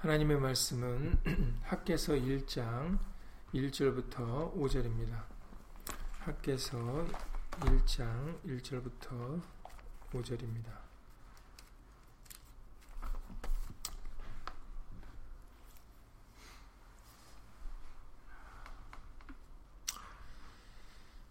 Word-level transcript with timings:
하나님의 0.00 0.40
말씀은 0.40 1.18
학계서 1.62 2.14
1장 2.14 2.98
1절부터 3.52 4.54
5절입니다. 4.56 5.24
학계서 6.20 7.06
1장 7.60 8.40
1절부터 8.46 9.42
5절입니다. 10.10 10.70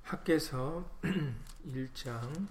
학계서 0.03 0.87
1장 1.65 2.47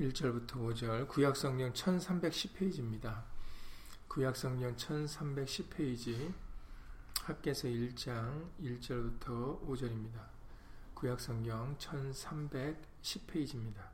1절부터 0.00 0.52
5절 0.52 1.06
구약성경 1.08 1.72
1310페이지입니다. 1.74 3.22
구약성경 4.08 4.74
1310페이지 4.76 6.32
학계서 7.22 7.68
1장 7.68 8.48
1절부터 8.62 9.60
5절입니다. 9.68 10.20
구약성경 10.94 11.76
1310페이지입니다. 11.78 13.90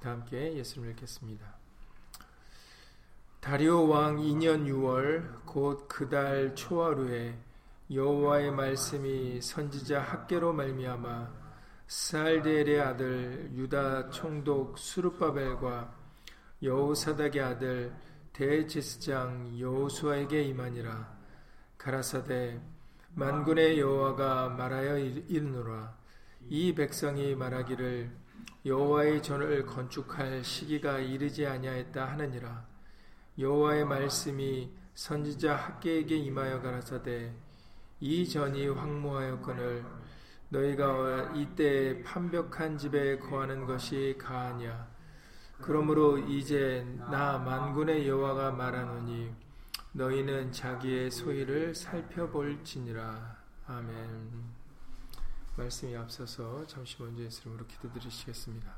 다 0.00 0.10
함께 0.10 0.56
예수를 0.56 0.90
읽겠습니다. 0.90 1.54
다리오 3.40 3.86
왕 3.88 4.16
2년 4.16 4.66
6월 4.66 5.44
곧 5.46 5.86
그 5.86 6.08
달 6.08 6.56
초하루에 6.56 7.38
여호와의 7.92 8.50
말씀이 8.50 9.40
선지자 9.40 10.02
학계로 10.02 10.52
말미암아 10.52 11.45
살데엘의 11.86 12.80
아들 12.80 13.50
유다 13.54 14.10
총독 14.10 14.76
수르바벨과 14.76 15.94
여호사닥의 16.60 17.40
아들 17.40 17.94
대제스장 18.32 19.58
여호수아에게 19.58 20.42
임하니라. 20.42 21.16
가라사대 21.78 22.60
만군의 23.14 23.78
여호와가 23.78 24.48
말하여 24.48 24.98
이르노라. 24.98 25.96
이 26.48 26.74
백성이 26.74 27.36
말하기를 27.36 28.10
여호와의 28.66 29.22
전을 29.22 29.64
건축할 29.64 30.42
시기가 30.42 30.98
이르지 30.98 31.46
아니하였다 31.46 32.04
하느니라. 32.04 32.66
여호와의 33.38 33.84
말씀이 33.84 34.72
선지자 34.94 35.54
학계에게 35.54 36.16
임하여 36.16 36.62
가라사대 36.62 37.32
이 38.00 38.28
전이 38.28 38.68
황무하였거늘 38.68 39.84
너희가 40.48 41.32
이때 41.34 42.02
판벽한 42.02 42.78
집에 42.78 43.18
거하는 43.18 43.66
것이 43.66 44.16
가하냐? 44.18 44.88
그러므로 45.60 46.18
이제 46.18 46.84
나 47.10 47.38
만군의 47.38 48.06
여호와가 48.06 48.52
말하노니 48.52 49.34
너희는 49.92 50.52
자기의 50.52 51.10
소위를 51.10 51.74
살펴볼지니라. 51.74 53.36
아멘. 53.66 54.56
말씀이 55.56 55.96
앞서서 55.96 56.66
잠시 56.66 57.00
먼저 57.02 57.22
예수님으로 57.22 57.66
기도드리시겠습니다. 57.66 58.76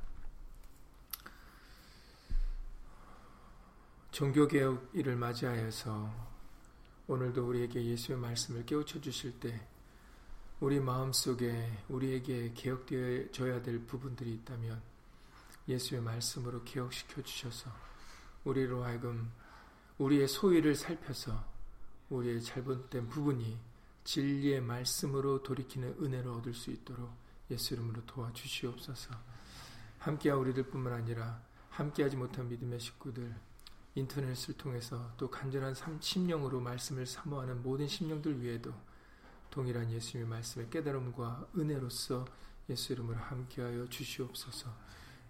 종교개혁 4.12 4.90
일을 4.94 5.16
맞이하여서 5.16 6.28
오늘도 7.08 7.48
우리에게 7.48 7.84
예수의 7.84 8.18
말씀을 8.18 8.64
깨우쳐 8.64 9.00
주실 9.00 9.38
때 9.40 9.66
우리 10.60 10.80
마음속에 10.80 11.84
우리에게 11.88 12.52
개혁되어져야 12.52 13.62
될 13.62 13.78
부분들이 13.86 14.34
있다면 14.34 14.82
예수의 15.68 16.00
말씀으로 16.00 16.64
개혁시켜 16.64 17.22
주셔서 17.22 17.70
우리로 18.42 18.82
하여금 18.82 19.30
우리의 19.98 20.26
소위를 20.26 20.74
살펴서 20.74 21.44
우리의 22.10 22.42
잘못된 22.42 23.08
부분이 23.08 23.56
진리의 24.02 24.60
말씀으로 24.62 25.44
돌이키는 25.44 25.94
은혜를 26.02 26.28
얻을 26.28 26.54
수 26.54 26.72
있도록 26.72 27.08
예수 27.52 27.74
이름으로 27.74 28.04
도와주시옵소서. 28.06 29.14
함께한 29.98 30.40
우리들 30.40 30.64
뿐만 30.64 30.92
아니라 30.92 31.40
함께하지 31.70 32.16
못한 32.16 32.48
믿음의 32.48 32.80
식구들 32.80 33.32
인터넷을 33.94 34.56
통해서 34.56 35.12
또 35.16 35.30
간절한 35.30 35.76
심령으로 36.00 36.60
말씀을 36.60 37.06
사모하는 37.06 37.62
모든 37.62 37.86
심령들 37.86 38.42
위에도 38.42 38.72
동일한 39.50 39.90
예수님의 39.90 40.28
말씀의 40.28 40.70
깨달음과 40.70 41.48
은혜로서 41.56 42.26
예수 42.70 42.92
이름으로 42.92 43.18
함께하여 43.18 43.88
주시옵소서. 43.88 44.72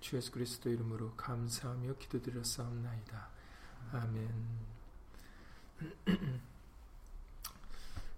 주 0.00 0.16
예수 0.16 0.30
그리스도 0.32 0.70
이름으로 0.70 1.14
감사하며 1.14 1.94
기도드렸사옵나이다. 1.98 3.28
아멘. 3.92 4.28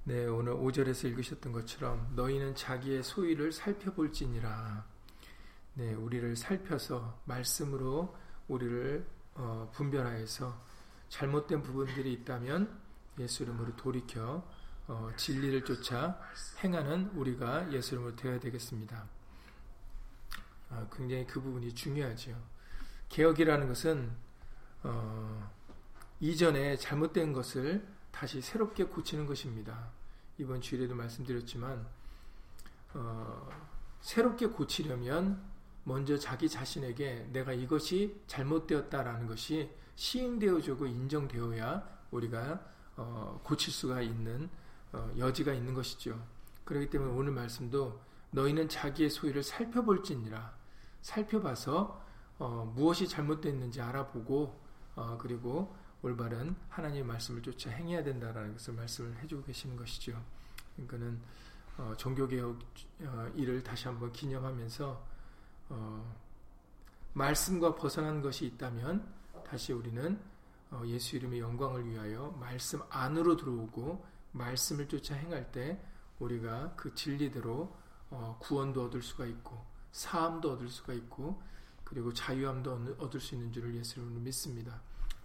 네, 0.05 0.27
오늘 0.27 0.55
5절에서 0.55 1.09
읽으셨던 1.09 1.53
것처럼 1.53 2.13
너희는 2.17 2.55
자기의 2.55 3.03
소위를 3.03 3.53
살펴볼지니라. 3.53 4.85
네, 5.75 5.95
우리를 5.95 6.37
살펴서 6.37 7.21
말씀으로 7.27 8.17
우리를 8.49 9.07
어, 9.35 9.71
분별하여서 9.75 10.59
잘못된 11.09 11.63
부분들이 11.63 12.13
있다면 12.15 12.81
예수 13.19 13.43
이름으로 13.43 13.77
돌이켜 13.77 14.47
어, 14.91 15.09
진리를 15.17 15.65
쫓아 15.65 16.19
행하는 16.65 17.11
우리가 17.15 17.73
예수 17.73 17.95
이름으로 17.95 18.17
되어야 18.17 18.41
되겠습니다. 18.41 19.07
아, 20.69 20.87
굉장히 20.93 21.25
그 21.29 21.41
부분이 21.41 21.73
중요하죠. 21.77 22.37
개혁이라는 23.09 23.69
것은 23.69 24.11
어, 24.83 25.49
이전에 26.19 26.77
잘못된 26.77 27.33
것을 27.33 27.87
다시 28.11 28.41
새롭게 28.41 28.83
고치는 28.83 29.27
것입니다. 29.27 29.93
이번 30.39 30.61
주일에도 30.61 30.97
말씀드렸지만 30.97 31.87
어, 32.95 33.49
새롭게 34.01 34.47
고치려면 34.47 35.41
먼저 35.85 36.19
자기 36.19 36.49
자신에게 36.49 37.29
내가 37.33 37.53
이것이 37.53 38.21
잘못되었다라는 38.27 39.29
것이 39.29 39.71
시행되어지고 39.95 40.87
인정되어야 40.87 42.01
우리가 42.11 42.67
어, 42.97 43.41
고칠 43.45 43.73
수가 43.73 44.03
있는 44.03 44.45
어, 44.45 44.61
여지가 44.93 45.53
있는 45.53 45.75
것이죠. 45.75 46.21
그렇기 46.65 46.91
때문에 46.91 47.13
오늘 47.13 47.33
말씀도 47.33 48.01
너희는 48.31 48.69
자기의 48.69 49.11
소유를 49.11 49.43
살펴볼지니라 49.43 50.55
살펴봐서 51.03 52.05
어, 52.39 52.73
무엇이 52.75 53.07
잘못됐는지 53.07 53.81
알아보고 53.81 54.61
어, 54.95 55.19
그리고 55.19 55.77
올바른 56.03 56.57
하나님의 56.69 57.05
말씀을 57.05 57.43
쫓아 57.43 57.71
행해야 57.71 58.03
된다라는 58.03 58.55
것을 58.55 58.75
말씀을 58.75 59.17
해주고 59.19 59.45
계시는 59.45 59.77
것이죠. 59.77 60.23
그러니까는 60.75 61.21
어, 61.77 61.95
종교개혁 61.97 62.59
어, 63.03 63.31
일을 63.35 63.63
다시 63.63 63.89
한번 63.89 64.13
기념하면서 64.13 65.07
어, 65.71 66.17
말씀과 67.13 67.75
벗어난 67.75 68.23
것이 68.23 68.47
있다면 68.47 69.07
다시 69.45 69.73
우리는 69.73 70.19
예수 70.85 71.17
이름의 71.17 71.41
영광을 71.41 71.85
위하여 71.89 72.31
말씀 72.39 72.81
안으로 72.89 73.37
들어오고 73.37 74.05
말씀을 74.33 74.89
쫓아 74.89 75.15
행할 75.15 75.51
때 75.53 75.81
우리가 76.19 76.75
그 76.77 76.95
진리대로 76.95 77.77
어, 78.11 78.37
구원도 78.41 78.87
얻을 78.87 79.03
수가 79.03 79.27
있고 79.27 79.65
사함도 79.93 80.53
얻을 80.53 80.69
수가 80.69 80.93
있고 80.95 81.43
그리고 81.85 82.13
자유함도 82.13 82.97
얻을 82.99 83.21
수 83.21 83.35
있는 83.35 83.53
줄을 83.53 83.75
예수님으로 83.75 84.21
믿습니다. 84.21 84.81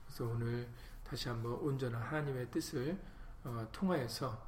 그래서 0.06 0.26
오늘 0.26 0.68
다시 1.04 1.30
한번 1.30 1.54
온전한 1.54 2.02
하나님의 2.02 2.50
뜻을 2.50 3.00
어, 3.44 3.68
통하여서 3.72 4.48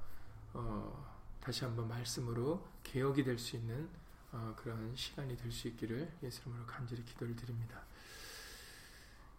어, 0.53 1.17
다시 1.39 1.63
한번 1.63 1.87
말씀으로 1.87 2.67
개혁이 2.83 3.23
될 3.23 3.37
수 3.37 3.55
있는 3.55 3.87
어, 4.31 4.53
그런 4.57 4.95
시간이 4.95 5.37
될 5.37 5.51
수 5.51 5.67
있기를 5.67 6.11
예수님으로 6.23 6.65
간절히 6.65 7.03
기도를 7.05 7.35
드립니다. 7.35 7.83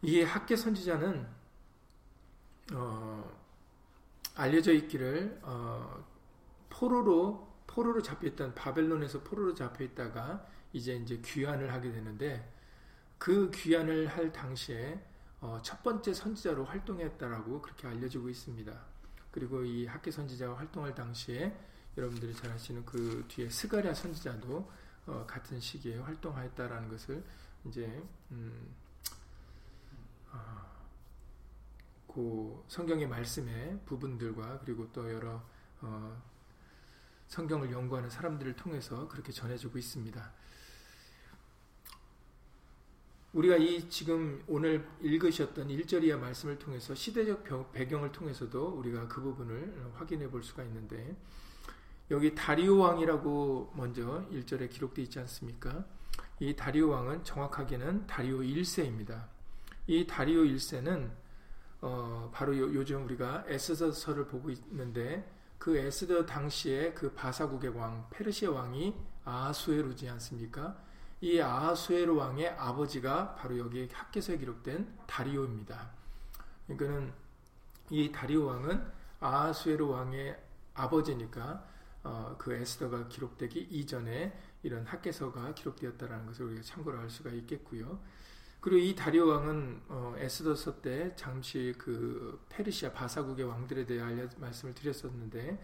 이 0.02 0.22
학계 0.22 0.54
선지자는 0.54 1.28
어, 2.74 3.47
알려져 4.38 4.72
있기를 4.72 5.40
어, 5.42 6.04
포로로 6.70 7.48
포로로 7.66 8.00
잡혀있던 8.02 8.54
바벨론에서 8.54 9.22
포로로 9.22 9.54
잡혀있다가 9.54 10.46
이제 10.72 10.94
이제 10.94 11.20
귀환을 11.24 11.72
하게 11.72 11.90
되는데 11.90 12.52
그 13.18 13.50
귀환을 13.52 14.06
할 14.06 14.32
당시에 14.32 15.04
어, 15.40 15.58
첫 15.62 15.82
번째 15.82 16.14
선지자로 16.14 16.64
활동했다라고 16.64 17.60
그렇게 17.60 17.88
알려지고 17.88 18.28
있습니다. 18.28 18.72
그리고 19.32 19.62
이 19.64 19.86
학계 19.86 20.10
선지자가 20.10 20.56
활동할 20.56 20.94
당시에 20.94 21.56
여러분들이 21.96 22.32
잘 22.34 22.52
아시는 22.52 22.84
그 22.86 23.24
뒤에 23.28 23.48
스가랴 23.48 23.92
선지자도 23.92 24.70
어, 25.06 25.24
같은 25.26 25.58
시기에 25.58 25.98
활동하였다라는 25.98 26.88
것을 26.88 27.24
이제 27.64 28.02
음, 28.30 28.74
어, 30.30 30.67
그 32.18 32.64
성경의 32.66 33.06
말씀의 33.06 33.78
부분들과 33.86 34.58
그리고 34.64 34.90
또 34.92 35.08
여러 35.08 35.40
어, 35.80 36.20
성경을 37.28 37.70
연구하는 37.70 38.10
사람들을 38.10 38.56
통해서 38.56 39.06
그렇게 39.06 39.30
전해지고 39.30 39.78
있습니다. 39.78 40.32
우리가 43.34 43.56
이 43.58 43.88
지금 43.88 44.42
오늘 44.48 44.84
읽으셨던 45.00 45.68
1절 45.68 46.02
이하 46.02 46.18
말씀을 46.18 46.58
통해서 46.58 46.92
시대적 46.92 47.44
배경을 47.70 48.10
통해서도 48.10 48.66
우리가 48.66 49.06
그 49.06 49.20
부분을 49.20 49.92
확인해 49.94 50.28
볼 50.28 50.42
수가 50.42 50.64
있는데 50.64 51.16
여기 52.10 52.34
다리오 52.34 52.78
왕이라고 52.78 53.74
먼저 53.76 54.26
1절에 54.32 54.68
기록되어 54.70 55.04
있지 55.04 55.20
않습니까? 55.20 55.86
이 56.40 56.56
다리오 56.56 56.88
왕은 56.88 57.22
정확하게는 57.22 58.08
다리오 58.08 58.38
1세입니다. 58.38 59.28
이 59.86 60.04
다리오 60.04 60.42
1세는 60.42 61.27
어, 61.80 62.30
바로 62.32 62.56
요, 62.56 62.84
즘 62.84 63.04
우리가 63.04 63.44
에스더서를 63.46 64.26
보고 64.26 64.50
있는데 64.50 65.30
그 65.58 65.76
에스더 65.76 66.26
당시에 66.26 66.92
그 66.92 67.12
바사국의 67.12 67.70
왕 67.70 68.06
페르시아 68.10 68.50
왕이 68.50 68.94
아수에로지 69.24 70.08
않습니까? 70.08 70.76
이 71.20 71.40
아하수에로 71.40 72.16
왕의 72.16 72.50
아버지가 72.50 73.34
바로 73.34 73.58
여기 73.58 73.88
학계서에 73.92 74.38
기록된 74.38 74.98
다리오입니다. 75.06 75.90
그러니까는 76.66 77.12
이 77.90 78.12
다리오 78.12 78.46
왕은 78.46 78.84
아하수에로 79.20 79.88
왕의 79.90 80.38
아버지니까 80.74 81.64
어, 82.04 82.36
그 82.38 82.52
에스더가 82.52 83.08
기록되기 83.08 83.60
이전에 83.70 84.38
이런 84.62 84.86
학계서가 84.86 85.54
기록되었다라는 85.54 86.26
것을 86.26 86.46
우리가 86.46 86.62
참고를 86.62 87.00
할 87.00 87.10
수가 87.10 87.30
있겠고요. 87.30 88.00
그리고 88.60 88.78
이 88.78 88.94
다리오 88.94 89.26
왕은 89.26 89.82
어, 89.88 90.14
에스더서 90.18 90.80
때 90.82 91.14
잠시 91.14 91.74
그 91.78 92.44
페르시아 92.48 92.92
바사국의 92.92 93.46
왕들에 93.46 93.86
대해 93.86 94.00
알려 94.00 94.28
말씀을 94.38 94.74
드렸었는데 94.74 95.58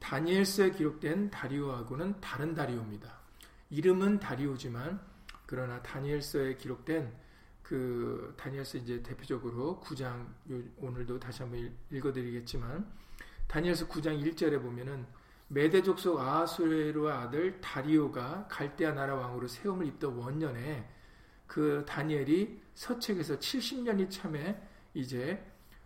다니엘서에 0.00 0.70
기록된 0.72 1.30
다리오하고는 1.30 2.20
다른 2.20 2.54
다리오입니다. 2.54 3.20
이름은 3.70 4.18
다리오지만 4.18 5.00
그러나 5.46 5.82
다니엘서에 5.82 6.56
기록된 6.56 7.12
그 7.62 8.34
다니엘서 8.36 8.78
이제 8.78 9.02
대표적으로 9.02 9.80
9장 9.84 10.26
오늘도 10.78 11.20
다시 11.20 11.42
한번 11.42 11.72
읽어드리겠지만 11.90 12.86
다니엘서 13.46 13.88
9장 13.88 14.22
1절에 14.22 14.60
보면은 14.60 15.06
메대족 15.48 15.98
속 15.98 16.18
아하수에로의 16.18 17.12
아들 17.12 17.60
다리오가 17.60 18.46
갈대아 18.48 18.92
나라 18.92 19.14
왕으로 19.14 19.46
세움을 19.46 19.86
입던 19.86 20.16
원년에 20.16 20.88
그 21.46 21.84
다니엘이 21.86 22.60
서책에서 22.74 23.38
70년이 23.38 24.10
참에 24.10 24.60
이제 24.94 25.44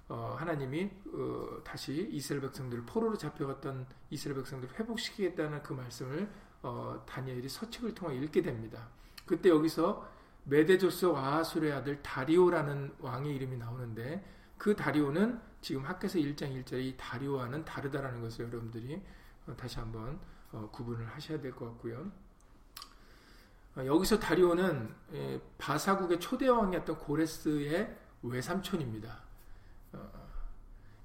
어 0.09 0.37
하나님이 0.39 0.91
어 1.13 1.61
다시 1.65 2.09
이스라엘 2.13 2.43
백성들을 2.43 2.85
포로로 2.87 3.17
잡혀갔던 3.19 3.87
이스라엘 4.11 4.37
백성들을 4.37 4.79
회복시키겠다는 4.79 5.63
그 5.63 5.73
말씀을 5.73 6.29
어, 6.63 7.03
다니엘이 7.07 7.49
서책을 7.49 7.95
통해 7.95 8.17
읽게 8.17 8.43
됩니다. 8.43 8.89
그때 9.25 9.49
여기서 9.51 10.09
메데조스 10.45 11.07
아하술의 11.07 11.73
아들 11.73 12.03
다리오라는 12.03 12.95
왕의 13.01 13.35
이름이 13.37 13.57
나오는데 13.57 14.25
그 14.59 14.75
다리오는 14.75 15.41
지금 15.61 15.85
학교에서 15.85 16.19
1장 16.19 16.65
1절에 16.65 16.81
이 16.83 16.97
다리오와는 16.97 17.65
다르다라는 17.65 18.21
것을 18.21 18.47
여러분들이 18.47 19.01
어, 19.47 19.57
다시 19.57 19.79
한번 19.79 20.19
어, 20.53 20.69
구분을 20.73 21.07
하셔야 21.09 21.41
될 21.41 21.53
것 21.53 21.67
같고요. 21.67 22.11
어, 23.77 23.85
여기서 23.85 24.19
다리오는 24.19 24.95
예, 25.13 25.41
바사국의 25.59 26.19
초대 26.19 26.49
왕이었던 26.49 26.99
고레스의 26.99 27.95
외삼촌입니다. 28.23 29.19
어, 29.93 30.29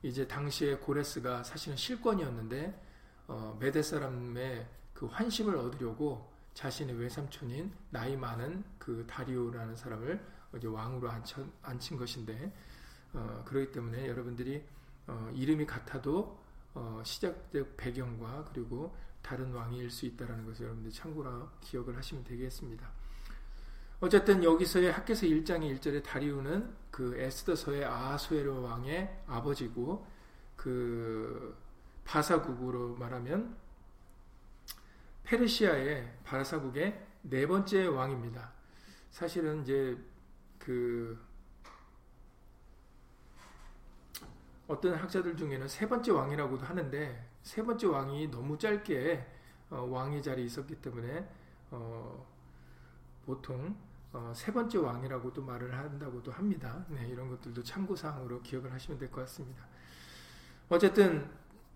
이제 0.02 0.26
당시에 0.26 0.78
고레스가 0.78 1.44
사실은 1.44 1.76
실권이었는데 1.76 2.82
어, 3.28 3.58
메데 3.60 3.82
사람의 3.82 4.68
그 4.94 5.06
환심을 5.06 5.58
얻으려고 5.58 6.32
자신의 6.54 6.96
외삼촌인 6.96 7.74
나이 7.90 8.16
많은 8.16 8.64
그 8.78 9.06
다리오라는 9.06 9.76
사람을 9.76 10.26
이제 10.56 10.68
왕으로 10.68 11.10
앉힌, 11.10 11.52
앉힌 11.62 11.98
것인데 11.98 12.54
어, 13.14 13.44
그렇기 13.46 13.74
때문에 13.74 14.08
여러분들이 14.08 14.64
어, 15.08 15.30
이름이 15.36 15.66
같아도 15.66 16.40
어, 16.74 17.02
시작적 17.04 17.76
배경과 17.76 18.46
그리고 18.46 18.96
다른 19.22 19.54
왕일 19.54 19.90
수 19.90 20.06
있다는 20.06 20.46
것을 20.46 20.66
여러분들 20.66 20.92
참고로 20.92 21.50
기억을 21.62 21.98
하시면 21.98 22.24
되겠습니다. 22.24 22.90
어쨌든 24.00 24.44
여기서의 24.44 24.92
학계서 24.92 25.28
1장의 25.28 25.78
1절에 25.78 26.04
다리우는 26.04 26.74
그 26.90 27.16
에스더서의 27.18 27.86
아하수에로 27.86 28.64
왕의 28.64 29.24
아버지고 29.28 30.08
그 30.56 31.56
바사국으로 32.04 32.96
말하면 32.96 33.56
페르시아의 35.24 36.20
바사국의 36.24 37.08
네 37.22 37.46
번째 37.46 37.86
왕입니다. 37.86 38.52
사실은 39.12 39.62
이제 39.62 39.98
그 40.58 41.20
어떤 44.68 44.96
학자들 44.96 45.36
중에는 45.38 45.68
세 45.68 45.88
번째 45.88 46.12
왕이라고도 46.12 46.66
하는데 46.66 47.31
세 47.44 47.64
번째 47.64 47.88
왕이 47.88 48.30
너무 48.32 48.58
짧게 48.58 49.26
어, 49.70 49.82
왕의 49.90 50.22
자리에 50.22 50.46
있었기 50.46 50.76
때문에 50.76 51.28
어, 51.72 52.26
보통 53.26 53.76
어, 54.14 54.34
세 54.36 54.52
번째 54.52 54.78
왕이라고도 54.80 55.42
말을 55.42 55.74
한다고도 55.78 56.32
합니다. 56.32 56.86
네, 56.90 57.08
이런 57.08 57.30
것들도 57.30 57.64
참고사항으로 57.64 58.42
기억을 58.42 58.72
하시면 58.74 59.00
될 59.00 59.10
것 59.10 59.22
같습니다. 59.22 59.66
어쨌든 60.70 61.30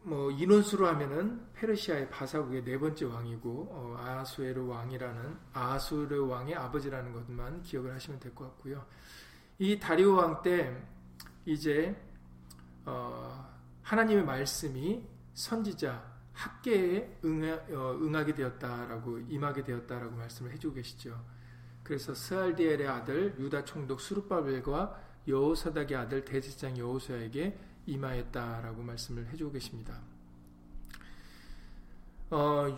뭐 0.03 0.29
인원수로 0.29 0.85
하면은 0.87 1.45
페르시아의 1.53 2.09
바사국의 2.09 2.63
네 2.63 2.77
번째 2.77 3.05
왕이고 3.05 3.67
어, 3.71 3.97
아하수에르 3.99 4.65
왕이라는 4.67 5.37
아하수에르 5.53 6.25
왕의 6.27 6.55
아버지라는 6.55 7.11
것만 7.13 7.61
기억을 7.63 7.93
하시면 7.95 8.19
될 8.19 8.35
것 8.35 8.45
같고요. 8.45 8.85
이 9.57 9.79
다리오 9.79 10.15
왕 10.15 10.41
때 10.41 10.75
이제 11.45 11.95
어, 12.85 13.49
하나님의 13.81 14.25
말씀이 14.25 15.01
선지자 15.35 16.15
학계에 16.33 17.19
응하, 17.23 17.53
어, 17.53 17.97
응하 18.01 18.25
게 18.25 18.33
되었다라고 18.33 19.19
임하게 19.19 19.63
되었다라고 19.63 20.15
말씀을 20.15 20.51
해주고 20.53 20.75
계시죠. 20.75 21.23
그래서 21.83 22.15
스알디엘의 22.15 22.87
아들 22.87 23.35
유다 23.39 23.63
총독 23.63 24.01
수르바벨과 24.01 25.01
여호사닥의 25.27 25.95
아들 25.95 26.25
대제장 26.25 26.77
여호수아에게 26.77 27.57
임하였다라고 27.85 28.81
말씀을 28.81 29.27
해주고 29.27 29.51
계십니다. 29.51 30.01
어, 32.31 32.75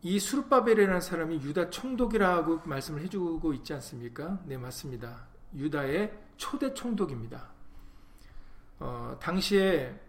이 0.00 0.18
수르바벨이라는 0.18 1.00
사람이 1.00 1.42
유다 1.42 1.70
총독이라고 1.70 2.62
말씀을 2.64 3.02
해주고 3.02 3.52
있지 3.54 3.74
않습니까? 3.74 4.40
네, 4.46 4.56
맞습니다. 4.56 5.26
유다의 5.54 6.18
초대 6.36 6.72
총독입니다. 6.72 7.50
어, 8.80 9.18
당시에 9.20 10.07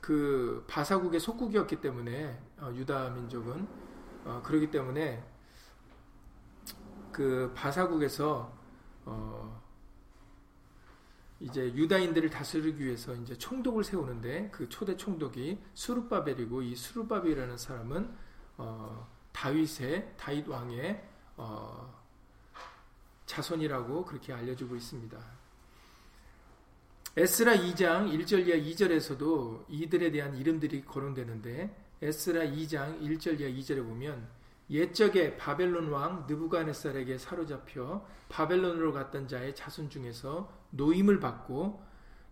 그 0.00 0.64
바사국의 0.68 1.20
속국이었기 1.20 1.80
때문에 1.80 2.40
어, 2.58 2.72
유다 2.74 3.10
민족은 3.10 3.66
어, 4.24 4.42
그러기 4.44 4.70
때문에 4.70 5.24
그 7.12 7.52
바사국에서 7.54 8.52
어, 9.04 9.62
이제 11.40 11.74
유다인들을 11.74 12.30
다스리기 12.30 12.84
위해서 12.84 13.14
이제 13.14 13.36
총독을 13.36 13.82
세우는데 13.82 14.50
그 14.50 14.68
초대 14.68 14.96
총독이 14.96 15.60
수르바벨이고 15.74 16.62
이 16.62 16.76
수르바벨이라는 16.76 17.58
사람은 17.58 18.16
어, 18.58 19.08
다윗의 19.32 20.14
다윗 20.16 20.46
왕의 20.46 21.04
어, 21.36 22.02
자손이라고 23.26 24.04
그렇게 24.04 24.32
알려주고 24.32 24.76
있습니다. 24.76 25.41
에스라 27.14 27.56
2장 27.56 28.10
1절 28.10 28.46
이하 28.46 28.56
2절에서도 28.56 29.66
이들에 29.68 30.10
대한 30.12 30.34
이름들이 30.34 30.86
거론되는데 30.86 31.76
에스라 32.00 32.44
2장 32.44 33.02
1절 33.02 33.38
이하 33.38 33.50
2절에 33.50 33.86
보면 33.86 34.26
옛적에 34.70 35.36
바벨론 35.36 35.90
왕 35.90 36.24
느부갓네살에게 36.26 37.18
사로잡혀 37.18 38.06
바벨론으로 38.30 38.94
갔던 38.94 39.28
자의 39.28 39.54
자손 39.54 39.90
중에서 39.90 40.50
노임을 40.70 41.20
받고 41.20 41.82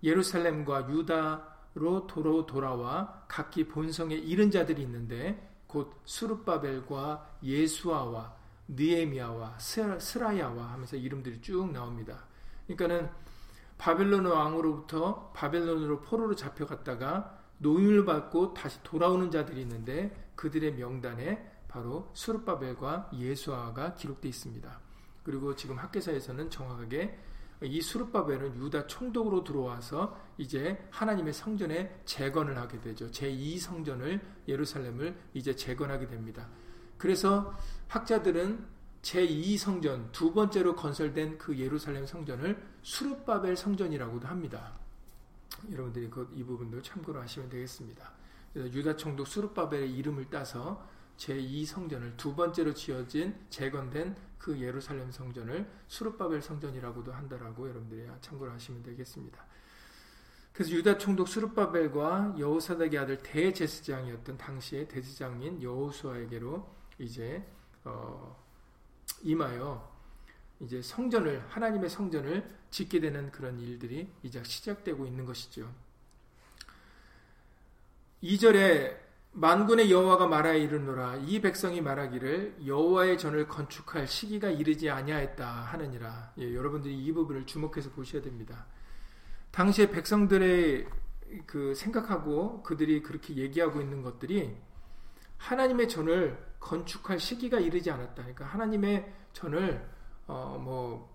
예루살렘과 0.03 0.89
유다로 0.91 2.07
도로 2.07 2.47
돌아와 2.47 3.27
각기 3.29 3.69
본성에 3.69 4.15
이른 4.15 4.51
자들이 4.51 4.81
있는데 4.81 5.47
곧 5.67 5.93
수르바벨과 6.07 7.37
예수아와 7.43 8.35
느에미아와 8.69 9.59
스라야와 9.59 10.73
하면서 10.73 10.97
이름들이 10.97 11.43
쭉 11.43 11.71
나옵니다. 11.71 12.25
그러니까는 12.67 13.11
바벨론 13.81 14.27
왕으로부터 14.27 15.33
바벨론으로 15.33 16.03
포로로 16.03 16.37
잡혀갔다가 16.37 17.39
노임을 17.59 18.05
받고 18.05 18.53
다시 18.53 18.79
돌아오는 18.83 19.31
자들이 19.31 19.63
있는데 19.63 20.15
그들의 20.37 20.75
명단에 20.75 21.51
바로 21.67 22.11
수르바벨과 22.13 23.11
예수아가 23.15 23.95
기록되어 23.95 24.29
있습니다. 24.29 24.81
그리고 25.23 25.55
지금 25.57 25.79
학계사에서는 25.79 26.51
정확하게 26.51 27.19
이 27.63 27.81
수르바벨은 27.81 28.57
유다 28.59 28.87
총독으로 28.87 29.45
들어와서 29.45 30.15
이제 30.37 30.87
하나님의 30.91 31.33
성전에 31.33 32.03
재건을 32.05 32.59
하게 32.59 32.83
되죠. 32.83 33.11
제2 33.11 33.59
성전을 33.59 34.21
예루살렘을 34.47 35.17
이제 35.33 35.57
재건하게 35.57 36.07
됩니다. 36.07 36.49
그래서 36.99 37.55
학자들은 37.89 38.80
제2 39.03 39.57
성전, 39.59 40.11
두 40.13 40.33
번째로 40.33 40.77
건설된 40.77 41.39
그 41.39 41.59
예루살렘 41.59 42.07
성전을 42.07 42.63
수르바벨 42.83 43.57
성전이라고도 43.57 44.29
합니다. 44.29 44.79
여러분들이 45.71 46.11
이 46.35 46.45
부분도 46.45 46.83
참고로 46.83 47.21
하시면 47.21 47.49
되겠습니다. 47.49 48.13
유다 48.57 48.97
총독 48.97 49.27
수르바벨의 49.27 49.95
이름을 49.97 50.29
따서 50.29 50.87
제2 51.17 51.67
성전을 51.67 52.17
두 52.17 52.35
번째로 52.35 52.75
지어진 52.75 53.35
재건된 53.51 54.17
그 54.39 54.59
예루살렘 54.59 55.11
성전을 55.11 55.71
수르바벨 55.87 56.41
성전이라고도 56.41 57.13
한다라고 57.13 57.69
여러분들이 57.69 58.07
참고를 58.21 58.53
하시면 58.55 58.83
되겠습니다. 58.83 59.45
그래서 60.53 60.73
유다 60.73 60.99
총독 60.99 61.29
수르바벨과 61.29 62.37
여호사닥의 62.39 62.99
아들 62.99 63.19
대제사장이었던 63.23 64.37
당시의 64.37 64.89
대제장인 64.89 65.63
여호수아에게로 65.63 66.69
이제 66.99 67.47
어, 67.85 68.40
임하여 69.23 69.91
이제 70.61 70.83
성전을 70.83 71.45
하나님의 71.49 71.89
성전을 71.89 72.49
짓게 72.71 73.01
되는 73.01 73.31
그런 73.31 73.59
일들이 73.59 74.09
이제 74.23 74.43
시작되고 74.45 75.07
있는 75.07 75.25
것이죠. 75.25 75.71
2절에 78.23 78.97
만군의 79.33 79.91
여호와가 79.91 80.27
말하여 80.27 80.59
이르노라 80.59 81.17
이 81.25 81.41
백성이 81.41 81.81
말하기를 81.81 82.67
여호와의 82.67 83.17
전을 83.17 83.47
건축할 83.47 84.07
시기가 84.07 84.51
이르지 84.51 84.91
아니하였다 84.91 85.47
하느니라. 85.47 86.33
예, 86.39 86.55
여러분들이 86.55 86.97
이 86.99 87.13
부분을 87.13 87.47
주목해서 87.47 87.91
보셔야 87.91 88.23
됩니다. 88.23 88.67
당시에 89.53 89.91
백성들의 89.91 90.87
그 91.47 91.75
생각하고 91.75 92.63
그들이 92.63 93.03
그렇게 93.03 93.37
얘기하고 93.37 93.81
있는 93.81 94.03
것들이 94.03 94.57
하나님의 95.39 95.89
전을 95.89 96.50
건축할 96.61 97.19
시기가 97.19 97.59
이르지 97.59 97.91
않았다. 97.91 98.15
그러니까 98.15 98.45
하나님의 98.45 99.13
전을 99.33 99.89
어 100.27 100.59
뭐 100.61 101.11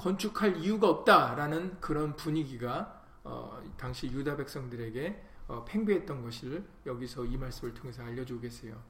건축할 0.00 0.56
이유가 0.56 0.88
없다라는 0.88 1.78
그런 1.78 2.16
분위기가 2.16 3.04
어 3.22 3.62
당시 3.76 4.06
유다 4.06 4.36
백성들에게 4.38 5.22
어 5.48 5.64
팽배했던 5.66 6.22
것을 6.22 6.64
여기서 6.86 7.26
이 7.26 7.36
말씀을 7.36 7.74
통해서 7.74 8.02
알려주고 8.02 8.40
계세요. 8.40 8.82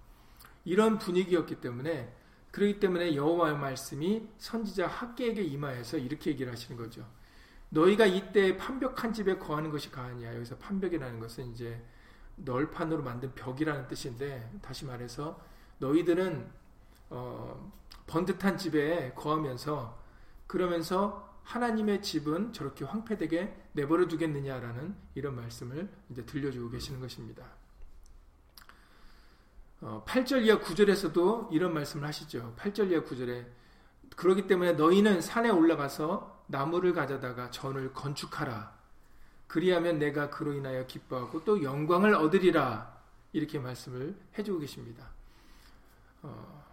이런 0.65 0.99
분위기였기 0.99 1.57
때문에 1.57 2.15
그렇기 2.53 2.79
때문에 2.79 3.17
여호와의 3.17 3.59
말씀이 3.59 4.29
선지자 4.39 4.87
학계에게 4.87 5.43
임하여서 5.43 5.99
이렇게 5.99 6.31
얘기를 6.31 6.53
하시는 6.53 6.81
거죠. 6.81 7.05
너희가 7.71 8.07
이때 8.07 8.57
판벽한 8.57 9.13
집에 9.13 9.37
거하는 9.37 9.71
것이 9.71 9.91
가하냐. 9.91 10.37
여기서 10.37 10.59
판벽이라는 10.59 11.19
것은 11.19 11.51
이제 11.51 11.83
널판으로 12.45 13.03
만든 13.03 13.35
벽이라는 13.35 13.89
뜻인데 13.89 14.59
다시 14.63 14.85
말해서 14.85 15.41
너희들은 15.79 16.51
어, 17.11 17.73
번듯한 18.07 18.59
집에 18.59 19.13
거하면서 19.15 19.99
그러면서 20.47 21.29
하나님의 21.45 22.03
집은 22.03 22.53
저렇게 22.53 22.85
황폐되게 22.85 23.57
내버려 23.73 24.07
두겠느냐라는 24.07 24.95
이런 25.15 25.35
말씀을 25.37 25.89
이제 26.11 26.25
들려주고 26.25 26.71
계시는 26.71 27.01
것입니다. 27.01 27.45
어, 29.81 30.05
8절 30.07 30.45
이하 30.45 30.59
9절에서도 30.61 31.53
이런 31.53 31.73
말씀을 31.73 32.07
하시죠. 32.07 32.55
8절 32.57 32.91
이하 32.91 33.03
9절에 33.03 33.47
그러기 34.17 34.47
때문에 34.47 34.73
너희는 34.73 35.21
산에 35.21 35.49
올라가서 35.49 36.45
나무를 36.49 36.93
가져다가 36.93 37.51
전을 37.51 37.93
건축하라. 37.93 38.80
그리하면 39.51 39.99
내가 39.99 40.31
그로 40.31 40.53
인하여 40.53 40.87
기뻐하고 40.87 41.45
또 41.45 41.61
영광을 41.61 42.15
얻으리라. 42.15 43.01
이렇게 43.33 43.59
말씀을 43.59 44.17
해주고 44.39 44.61
계십니다. 44.61 45.11
어, 46.23 46.65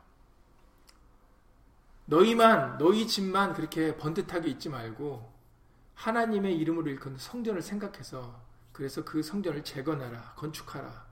너희만, 2.05 2.77
너희 2.77 3.07
집만 3.07 3.55
그렇게 3.55 3.97
번듯하게 3.97 4.49
있지 4.51 4.69
말고 4.69 5.33
하나님의 5.95 6.55
이름으로 6.55 6.91
일컫는 6.91 7.17
성전을 7.17 7.63
생각해서 7.63 8.39
그래서 8.71 9.03
그 9.03 9.23
성전을 9.23 9.63
재건하라, 9.63 10.35
건축하라. 10.35 11.07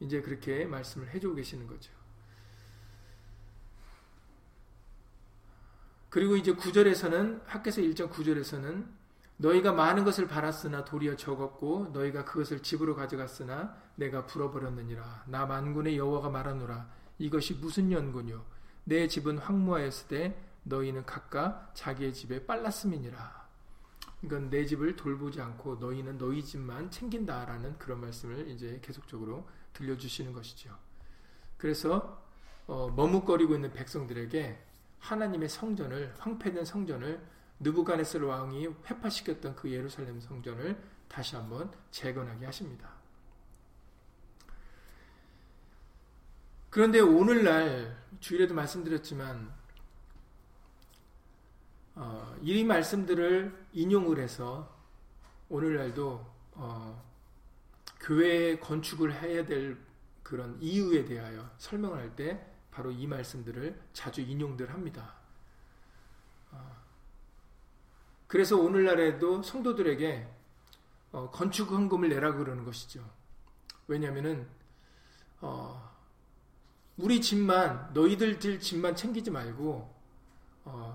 이제 0.00 0.20
그렇게 0.20 0.66
말씀을 0.66 1.08
해주고 1.14 1.36
계시는 1.36 1.66
거죠. 1.66 1.90
그리고 6.10 6.36
이제 6.36 6.52
9절에서는 6.52 7.46
학교에서 7.46 7.80
1장 7.80 8.10
9절에서는 8.10 8.99
너희가 9.40 9.72
많은 9.72 10.04
것을 10.04 10.28
바랐으나 10.28 10.84
도리어 10.84 11.16
적었고 11.16 11.88
너희가 11.94 12.26
그것을 12.26 12.62
집으로 12.62 12.94
가져갔으나 12.94 13.74
내가 13.94 14.26
불어버렸느니라. 14.26 15.24
나 15.28 15.46
만군의 15.46 15.96
여호와가 15.96 16.28
말하노라. 16.28 16.90
이것이 17.18 17.54
무슨 17.54 17.90
연고뇨? 17.90 18.44
내 18.84 19.08
집은 19.08 19.38
황무하였을 19.38 20.08
때 20.08 20.36
너희는 20.64 21.06
각각 21.06 21.70
자기의 21.74 22.12
집에 22.12 22.44
빨랐음이니라. 22.44 23.48
이건 24.22 24.50
내 24.50 24.66
집을 24.66 24.96
돌보지 24.96 25.40
않고 25.40 25.76
너희는 25.76 26.18
너희 26.18 26.44
집만 26.44 26.90
챙긴다라는 26.90 27.78
그런 27.78 28.02
말씀을 28.02 28.46
이제 28.48 28.78
계속적으로 28.82 29.48
들려주시는 29.72 30.34
것이죠. 30.34 30.76
그래서 31.56 32.22
어, 32.66 32.92
머뭇거리고 32.94 33.54
있는 33.54 33.72
백성들에게 33.72 34.66
하나님의 34.98 35.48
성전을 35.48 36.14
황폐된 36.18 36.66
성전을 36.66 37.26
느부갓네살 37.60 38.22
왕이 38.22 38.66
회파시켰던 38.66 39.54
그 39.56 39.70
예루살렘 39.70 40.20
성전을 40.20 40.82
다시 41.08 41.36
한번 41.36 41.72
재건하게 41.90 42.46
하십니다. 42.46 42.90
그런데 46.70 47.00
오늘날 47.00 48.00
주일에도 48.20 48.54
말씀드렸지만 48.54 49.52
어, 51.96 52.36
이 52.40 52.64
말씀들을 52.64 53.68
인용을 53.72 54.20
해서 54.20 54.74
오늘날도 55.48 56.26
어, 56.52 57.10
교회 58.00 58.58
건축을 58.58 59.12
해야 59.20 59.44
될 59.44 59.76
그런 60.22 60.56
이유에 60.60 61.04
대하여 61.04 61.50
설명을 61.58 61.98
할 61.98 62.14
때 62.14 62.46
바로 62.70 62.90
이 62.92 63.06
말씀들을 63.06 63.78
자주 63.92 64.20
인용들 64.20 64.72
합니다. 64.72 65.14
어, 66.52 66.76
그래서 68.30 68.56
오늘날에도 68.56 69.42
성도들에게 69.42 70.28
어, 71.10 71.30
건축 71.32 71.72
헌금을 71.72 72.10
내라 72.10 72.34
그러는 72.34 72.64
것이죠. 72.64 73.04
왜냐하면은 73.88 74.46
어, 75.40 75.90
우리 76.96 77.20
집만 77.20 77.90
너희들 77.92 78.38
집만 78.60 78.94
챙기지 78.94 79.32
말고 79.32 79.92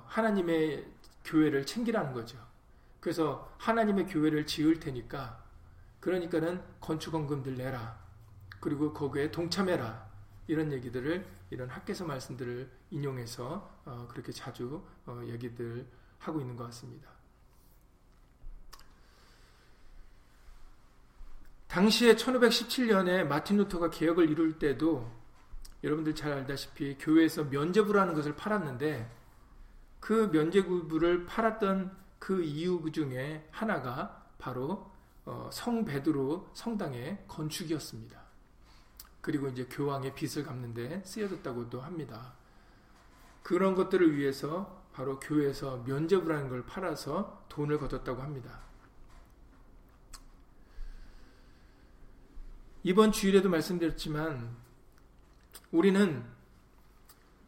하나님의 0.06 0.88
교회를 1.26 1.66
챙기라는 1.66 2.14
거죠. 2.14 2.38
그래서 3.02 3.54
하나님의 3.58 4.08
교회를 4.08 4.46
지을 4.46 4.80
테니까 4.80 5.44
그러니까는 6.00 6.64
건축 6.80 7.14
헌금들 7.14 7.58
내라. 7.58 8.00
그리고 8.62 8.94
거기에 8.94 9.32
동참해라. 9.32 10.10
이런 10.48 10.72
얘기들을 10.72 11.28
이런 11.50 11.70
학계서 11.70 12.06
말씀들을 12.06 12.72
인용해서 12.92 13.82
어, 13.84 14.08
그렇게 14.10 14.32
자주 14.32 14.82
어, 15.06 15.22
얘기들 15.26 15.86
하고 16.20 16.40
있는 16.40 16.56
것 16.56 16.64
같습니다. 16.66 17.15
당시에 21.68 22.16
1517년에 22.16 23.26
마틴 23.26 23.58
루터가 23.58 23.90
개혁을 23.90 24.30
이룰 24.30 24.58
때도 24.60 25.12
여러분들 25.84 26.16
잘 26.16 26.34
알다시피 26.34 26.98
교회에서 27.00 27.46
면제부라는 27.46 28.14
것을 28.14 28.36
팔았는데 28.36 29.10
그 30.00 30.30
면제부를 30.32 31.26
팔았던 31.26 31.96
그 32.20 32.44
이유 32.44 32.92
중에 32.92 33.48
하나가 33.52 34.26
바로 34.38 34.92
어, 35.26 35.50
성 35.52 35.86
베드로 35.86 36.50
성당의 36.54 37.26
건축이었습니다. 37.28 38.20
그리고 39.22 39.48
이제 39.48 39.66
교황의 39.66 40.14
빚을 40.14 40.46
갚는데 40.46 41.02
쓰여졌다고도 41.04 41.82
합니다. 41.82 42.34
그런 43.42 43.74
것들을 43.74 44.16
위해서 44.16 44.84
바로 44.94 45.20
교회에서 45.20 45.84
면접을 45.86 46.50
걸 46.50 46.66
팔아서 46.66 47.46
돈을 47.50 47.80
거뒀다고 47.80 48.22
합니다. 48.22 48.65
이번 52.86 53.12
주일에도 53.12 53.50
말씀드렸지만 53.50 54.56
우리는 55.72 56.24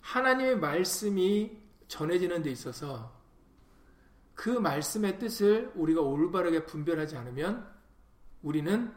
하나님의 0.01 0.57
말씀이 0.57 1.55
전해지는 1.87 2.41
데 2.41 2.49
있어서 2.49 3.15
그 4.33 4.49
말씀의 4.49 5.19
뜻을 5.19 5.71
우리가 5.75 6.01
올바르게 6.01 6.65
분별하지 6.65 7.17
않으면 7.17 7.71
우리는 8.41 8.91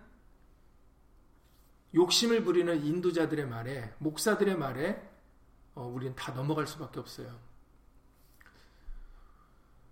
욕심을 1.92 2.42
부리는 2.42 2.86
인도자들의 2.86 3.46
말에, 3.46 3.94
목사들의 3.98 4.56
말에 4.56 5.10
어, 5.74 5.84
우리는 5.88 6.16
다 6.16 6.32
넘어갈 6.32 6.66
수밖에 6.66 7.00
없어요. 7.00 7.38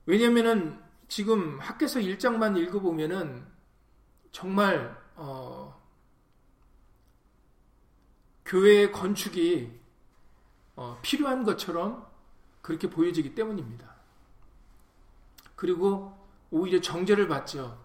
왜냐면은 0.07 0.81
지금 1.09 1.61
학교에서 1.61 2.01
1장만 2.01 2.57
읽어보면은 2.57 3.47
정말 4.33 4.99
어, 5.15 5.78
교회의 8.49 8.93
건축이 8.93 9.79
어, 10.75 10.99
필요한 11.03 11.45
것처럼 11.45 12.07
그렇게 12.63 12.89
보여지기 12.89 13.35
때문입니다. 13.35 13.95
그리고 15.55 16.17
오히려 16.51 16.81
정죄를 16.81 17.29
받죠. 17.29 17.79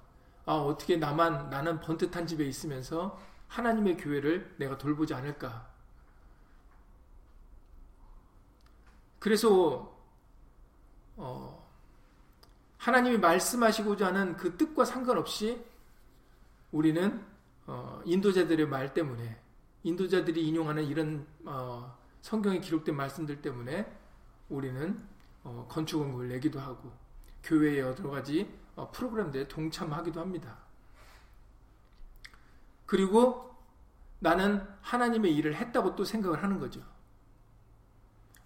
아, 0.45 0.53
어떻게 0.53 0.95
나만, 0.95 1.49
나는 1.49 1.79
번듯한 1.81 2.27
집에 2.27 2.45
있으면서 2.45 3.19
하나님의 3.49 3.97
교회를 3.97 4.55
내가 4.57 4.77
돌보지 4.77 5.13
않을까. 5.13 5.69
그래서, 9.19 9.97
어, 11.15 11.67
하나님이 12.77 13.17
말씀하시고자 13.17 14.07
하는 14.07 14.37
그 14.37 14.57
뜻과 14.57 14.85
상관없이 14.85 15.63
우리는 16.71 17.25
어, 17.65 18.01
인도자들의 18.05 18.67
말 18.67 18.93
때문에 18.93 19.42
인도자들이 19.83 20.47
인용하는 20.47 20.85
이런 20.85 21.27
어, 21.45 21.97
성경에 22.21 22.59
기록된 22.59 22.95
말씀들 22.95 23.41
때문에 23.41 23.85
우리는 24.49 24.97
어, 25.43 25.65
건축원금을 25.69 26.29
내기도 26.29 26.59
하고 26.59 26.91
교회의 27.43 27.79
여러 27.79 28.09
가지 28.09 28.49
어, 28.75 28.89
프로그램들에 28.91 29.47
동참하기도 29.47 30.19
합니다. 30.19 30.57
그리고 32.85 33.53
나는 34.19 34.65
하나님의 34.81 35.35
일을 35.35 35.55
했다고 35.55 35.95
또 35.95 36.05
생각을 36.05 36.41
하는 36.41 36.59
거죠. 36.59 36.81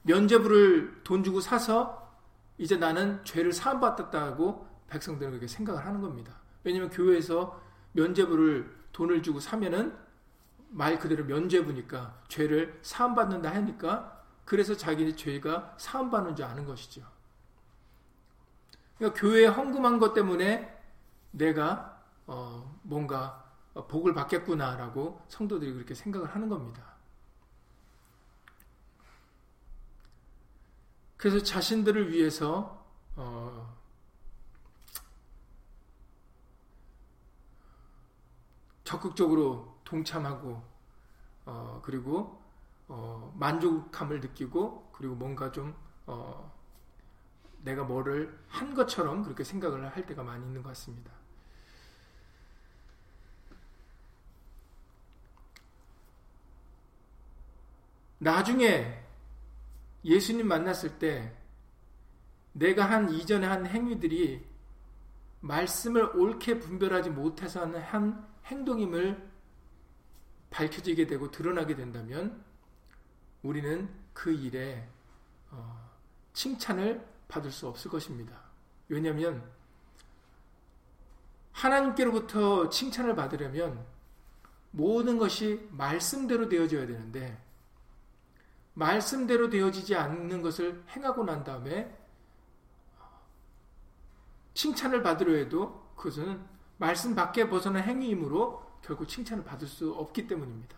면제부를 0.01 1.03
돈 1.03 1.23
주고 1.23 1.39
사서 1.39 2.17
이제 2.57 2.77
나는 2.77 3.23
죄를 3.23 3.51
사함받았다고 3.53 4.67
백성들은 4.87 5.31
그렇게 5.31 5.47
생각을 5.47 5.85
하는 5.85 6.01
겁니다. 6.01 6.33
왜냐하면 6.63 6.89
교회에서 6.89 7.61
면제부를 7.91 8.75
돈을 8.93 9.21
주고 9.21 9.39
사면은 9.39 9.95
말 10.69 10.99
그대로 10.99 11.25
면죄부니까 11.25 12.23
죄를 12.27 12.79
사함받는다 12.81 13.53
하니까 13.53 14.23
그래서 14.45 14.75
자기 14.75 15.15
죄가 15.15 15.75
사함받는 15.77 16.35
줄 16.35 16.45
아는 16.45 16.65
것이죠. 16.65 17.05
그러니까 18.97 19.19
교회에 19.19 19.47
헌금한 19.47 19.99
것 19.99 20.13
때문에 20.13 20.75
내가 21.31 22.01
어 22.25 22.79
뭔가 22.83 23.45
복을 23.73 24.13
받겠구나라고 24.13 25.21
성도들이 25.27 25.73
그렇게 25.73 25.93
생각을 25.93 26.33
하는 26.33 26.49
겁니다. 26.49 26.95
그래서 31.17 31.43
자신들을 31.43 32.11
위해서 32.11 32.85
어 33.15 33.75
적극적으로 38.83 39.76
동참하고 39.87 40.61
어, 41.45 41.81
그리고 41.83 42.41
어, 42.89 43.33
만족감을 43.37 44.19
느끼고 44.19 44.91
그리고 44.91 45.15
뭔가 45.15 45.51
좀 45.51 45.73
어, 46.05 46.53
내가 47.63 47.83
뭐를 47.83 48.37
한 48.49 48.75
것처럼 48.75 49.23
그렇게 49.23 49.43
생각을 49.45 49.87
할 49.95 50.05
때가 50.05 50.23
많이 50.23 50.45
있는 50.45 50.61
것 50.61 50.69
같습니다. 50.69 51.11
나중에 58.19 59.03
예수님 60.03 60.47
만났을 60.47 60.97
때 60.99 61.33
내가 62.51 62.89
한 62.89 63.09
이전에 63.09 63.45
한 63.45 63.65
행위들이 63.65 64.45
말씀을 65.41 66.17
옳게 66.17 66.59
분별하지 66.59 67.11
못해서 67.11 67.61
한 67.61 68.27
행동임을 68.45 69.36
밝혀지게 70.49 71.07
되고 71.07 71.29
드러나게 71.31 71.75
된다면 71.75 72.43
우리는 73.43 73.89
그 74.13 74.31
일에 74.31 74.87
어, 75.51 75.89
칭찬을 76.33 77.05
받을 77.27 77.51
수 77.51 77.67
없을 77.67 77.91
것입니다. 77.91 78.39
왜냐하면 78.89 79.43
하나님께로부터 81.51 82.69
칭찬을 82.69 83.15
받으려면 83.15 83.85
모든 84.71 85.17
것이 85.17 85.67
말씀대로 85.71 86.49
되어져야 86.49 86.85
되는데 86.85 87.41
말씀대로 88.73 89.49
되어지지 89.49 89.95
않는 89.95 90.41
것을 90.41 90.83
행하고 90.89 91.23
난 91.23 91.43
다음에 91.43 91.97
칭찬을 94.53 95.01
받으려 95.01 95.35
해도 95.35 95.91
그것은 95.95 96.39
말씀 96.77 97.15
밖에 97.15 97.49
벗어난 97.49 97.83
행위이므로 97.83 98.66
결국 98.81 99.07
칭찬을 99.07 99.43
받을 99.43 99.67
수 99.67 99.93
없기 99.93 100.27
때문입니다. 100.27 100.77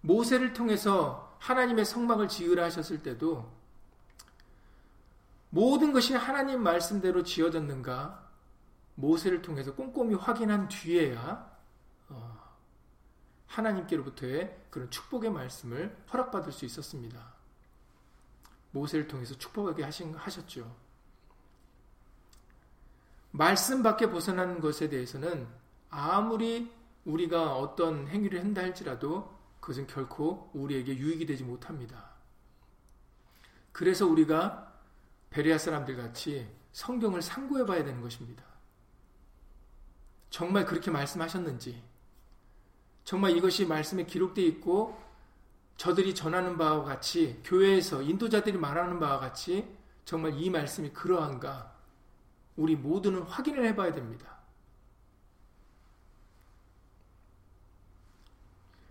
모세를 0.00 0.52
통해서 0.52 1.36
하나님의 1.40 1.84
성막을 1.84 2.28
지으라 2.28 2.64
하셨을 2.64 3.02
때도 3.02 3.50
모든 5.50 5.92
것이 5.92 6.14
하나님 6.14 6.62
말씀대로 6.62 7.22
지어졌는가 7.22 8.28
모세를 8.94 9.42
통해서 9.42 9.74
꼼꼼히 9.74 10.14
확인한 10.14 10.68
뒤에야 10.68 11.48
어, 12.08 12.56
하나님께로부터의 13.46 14.58
그런 14.70 14.90
축복의 14.90 15.30
말씀을 15.30 15.96
허락받을 16.12 16.52
수 16.52 16.64
있었습니다. 16.64 17.34
모세를 18.72 19.06
통해서 19.06 19.34
축복하게 19.36 19.84
하신, 19.84 20.14
하셨죠. 20.14 20.87
말씀 23.38 23.84
밖에 23.84 24.10
벗어난 24.10 24.58
것에 24.58 24.88
대해서는 24.88 25.46
아무리 25.90 26.72
우리가 27.04 27.54
어떤 27.54 28.08
행위를 28.08 28.40
한다 28.40 28.62
할지라도 28.62 29.32
그것은 29.60 29.86
결코 29.86 30.50
우리에게 30.54 30.96
유익이 30.96 31.24
되지 31.24 31.44
못합니다. 31.44 32.16
그래서 33.70 34.08
우리가 34.08 34.74
베레아 35.30 35.56
사람들 35.56 35.96
같이 35.96 36.48
성경을 36.72 37.22
상고해 37.22 37.64
봐야 37.64 37.84
되는 37.84 38.02
것입니다. 38.02 38.42
정말 40.30 40.64
그렇게 40.64 40.90
말씀하셨는지, 40.90 41.80
정말 43.04 43.36
이것이 43.36 43.66
말씀에 43.66 44.04
기록되어 44.04 44.44
있고 44.46 45.00
저들이 45.76 46.12
전하는 46.16 46.58
바와 46.58 46.82
같이 46.82 47.40
교회에서 47.44 48.02
인도자들이 48.02 48.58
말하는 48.58 48.98
바와 48.98 49.20
같이 49.20 49.64
정말 50.04 50.34
이 50.34 50.50
말씀이 50.50 50.90
그러한가 50.90 51.77
우리 52.58 52.74
모두는 52.74 53.22
확인을 53.22 53.64
해봐야 53.66 53.94
됩니다. 53.94 54.36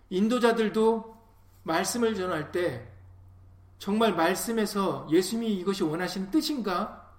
인도자들도 0.10 1.18
말씀을 1.64 2.16
전할 2.16 2.54
때 2.54 2.90
정말 3.78 4.16
말씀에서 4.16 5.06
예수님이 5.12 5.54
이것이 5.56 5.84
원하시는 5.84 6.32
뜻인가 6.32 7.14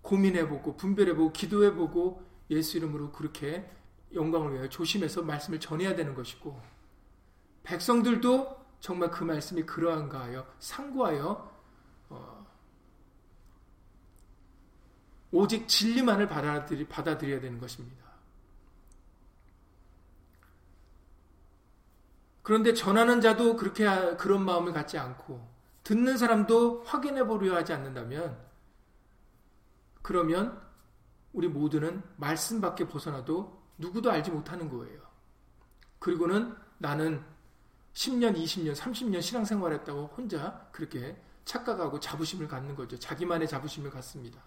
고민해보고 0.00 0.76
분별해보고 0.76 1.32
기도해보고 1.32 2.26
예수 2.50 2.78
이름으로 2.78 3.12
그렇게 3.12 3.70
영광을 4.14 4.54
위하여 4.54 4.68
조심해서 4.70 5.22
말씀을 5.22 5.60
전해야 5.60 5.94
되는 5.94 6.14
것이고 6.14 6.58
백성들도 7.64 8.62
정말 8.80 9.10
그 9.10 9.24
말씀이 9.24 9.64
그러한가 9.64 10.22
하여 10.22 10.46
상고하여 10.58 11.51
오직 15.32 15.66
진리만을 15.66 16.28
받아들이, 16.28 16.86
받아들여야 16.86 17.40
되는 17.40 17.58
것입니다. 17.58 18.02
그런데 22.42 22.74
전하는 22.74 23.20
자도 23.20 23.56
그렇게 23.56 23.84
그런 24.16 24.44
마음을 24.44 24.72
갖지 24.72 24.98
않고 24.98 25.48
듣는 25.84 26.16
사람도 26.16 26.82
확인해 26.84 27.24
보려 27.24 27.56
하지 27.56 27.72
않는다면 27.72 28.36
그러면 30.02 30.60
우리 31.32 31.48
모두는 31.48 32.02
말씀밖에 32.16 32.86
벗어나도 32.88 33.62
누구도 33.78 34.10
알지 34.10 34.30
못하는 34.30 34.68
거예요. 34.68 35.00
그리고는 35.98 36.54
나는 36.78 37.24
10년, 37.94 38.36
20년, 38.36 38.74
30년 38.74 39.22
신앙생활 39.22 39.72
했다고 39.72 40.06
혼자 40.16 40.68
그렇게 40.72 41.16
착각하고 41.44 42.00
자부심을 42.00 42.48
갖는 42.48 42.74
거죠. 42.74 42.98
자기만의 42.98 43.48
자부심을 43.48 43.90
갖습니다. 43.90 44.40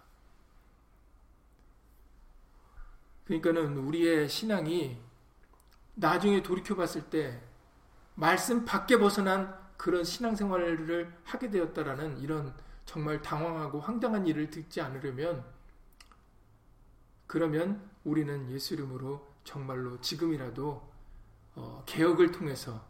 그러니까는 3.26 3.78
우리의 3.78 4.30
신앙이 4.30 4.98
나중에 5.96 6.44
돌이켜 6.44 6.76
봤을 6.76 7.10
때 7.10 7.42
말씀 8.16 8.66
밖에 8.66 8.98
벗어난 8.98 9.58
그런 9.78 10.04
신앙생활을 10.04 11.14
하게 11.24 11.50
되었다라는 11.50 12.20
이런 12.20 12.54
정말 12.86 13.22
당황하고 13.22 13.80
황당한 13.80 14.26
일을 14.28 14.50
듣지 14.50 14.80
않으려면 14.82 15.44
그러면 17.28 17.90
우리는 18.04 18.50
예수 18.52 18.76
이름으로 18.76 19.28
정말로 19.44 20.00
지금이라도 20.00 20.94
어, 21.56 21.84
개혁을 21.86 22.32
통해서 22.32 22.86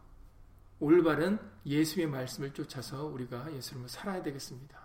올바른 0.80 1.40
예수의 1.66 2.08
말씀을 2.08 2.54
쫓아서 2.54 3.06
우리가 3.06 3.54
예수 3.54 3.72
이름으로 3.72 3.88
살아야 3.88 4.22
되겠습니다. 4.22 4.85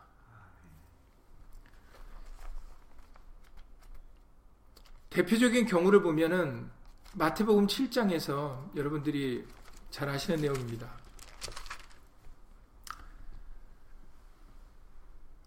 대표적인 5.11 5.67
경우를 5.67 6.03
보면은 6.03 6.71
마태복음 7.15 7.67
7장에서 7.67 8.77
여러분들이 8.77 9.45
잘 9.91 10.09
아시는 10.09 10.41
내용입니다. 10.41 10.89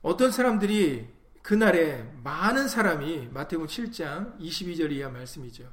어떤 0.02 0.32
사람들이 0.32 1.08
그날에 1.42 2.04
많은 2.24 2.68
사람이 2.68 3.30
마태복음 3.32 3.68
7장 3.68 4.38
22절 4.38 4.92
이하 4.92 5.10
말씀이죠. 5.10 5.72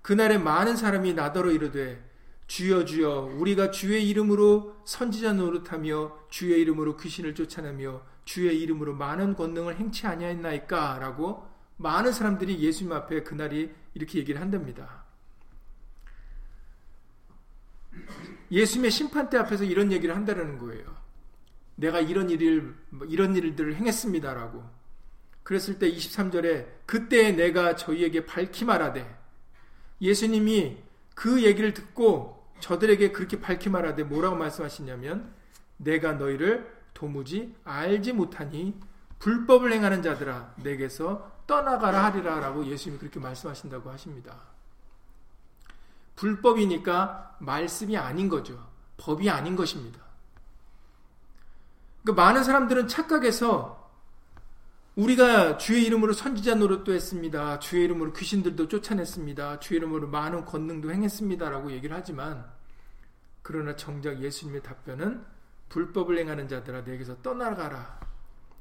그날에 0.00 0.38
많은 0.38 0.76
사람이 0.76 1.12
나더러 1.12 1.50
이르되 1.50 2.02
주여 2.46 2.86
주여 2.86 3.34
우리가 3.36 3.70
주의 3.70 4.08
이름으로 4.08 4.82
선지자 4.86 5.34
노릇하며 5.34 6.28
주의 6.30 6.60
이름으로 6.62 6.96
귀신을 6.96 7.34
쫓아내며 7.34 8.02
주의 8.24 8.58
이름으로 8.58 8.94
많은 8.94 9.36
권능을 9.36 9.76
행치 9.76 10.06
아니하였나이까 10.06 10.98
라고 10.98 11.51
많은 11.82 12.12
사람들이 12.12 12.60
예수님 12.60 12.92
앞에 12.92 13.22
그날이 13.22 13.74
이렇게 13.94 14.18
얘기를 14.18 14.40
한답니다. 14.40 15.04
예수님의 18.50 18.90
심판대 18.90 19.36
앞에서 19.38 19.64
이런 19.64 19.92
얘기를 19.92 20.14
한다는 20.14 20.58
거예요. 20.58 20.96
내가 21.74 22.00
이런 22.00 22.30
일을 22.30 22.74
이런 23.08 23.34
일들을 23.34 23.74
행했습니다라고. 23.74 24.62
그랬을 25.42 25.78
때 25.78 25.90
23절에 25.90 26.68
그때 26.86 27.32
내가 27.32 27.74
저희에게 27.74 28.26
밝히 28.26 28.64
말하되 28.64 29.18
예수님이 30.00 30.78
그 31.14 31.42
얘기를 31.42 31.74
듣고 31.74 32.46
저들에게 32.60 33.10
그렇게 33.10 33.40
밝히 33.40 33.68
말하되 33.68 34.04
뭐라고 34.04 34.36
말씀하시냐면 34.36 35.34
내가 35.78 36.12
너희를 36.12 36.72
도무지 36.94 37.56
알지 37.64 38.12
못하니 38.12 38.78
불법을 39.18 39.72
행하는 39.72 40.02
자들아 40.02 40.54
내게서 40.62 41.41
떠나가라 41.52 42.04
하리라 42.04 42.40
라고 42.40 42.64
예수님이 42.64 42.98
그렇게 42.98 43.20
말씀하신다고 43.20 43.90
하십니다. 43.90 44.34
불법이니까 46.16 47.36
말씀이 47.40 47.94
아닌 47.98 48.30
거죠. 48.30 48.66
법이 48.96 49.28
아닌 49.28 49.54
것입니다. 49.54 50.00
그러니까 52.02 52.24
많은 52.24 52.42
사람들은 52.42 52.88
착각해서 52.88 53.82
우리가 54.96 55.58
주의 55.58 55.84
이름으로 55.84 56.14
선지자 56.14 56.54
노릇도 56.54 56.94
했습니다. 56.94 57.58
주의 57.58 57.84
이름으로 57.84 58.14
귀신들도 58.14 58.68
쫓아냈습니다. 58.68 59.60
주의 59.60 59.76
이름으로 59.76 60.08
많은 60.08 60.46
권능도 60.46 60.90
행했습니다라고 60.90 61.72
얘기를 61.72 61.94
하지만 61.94 62.50
그러나 63.42 63.76
정작 63.76 64.20
예수님의 64.20 64.62
답변은 64.62 65.22
불법을 65.68 66.18
행하는 66.18 66.48
자들아 66.48 66.82
내게서 66.82 67.20
떠나가라. 67.22 68.00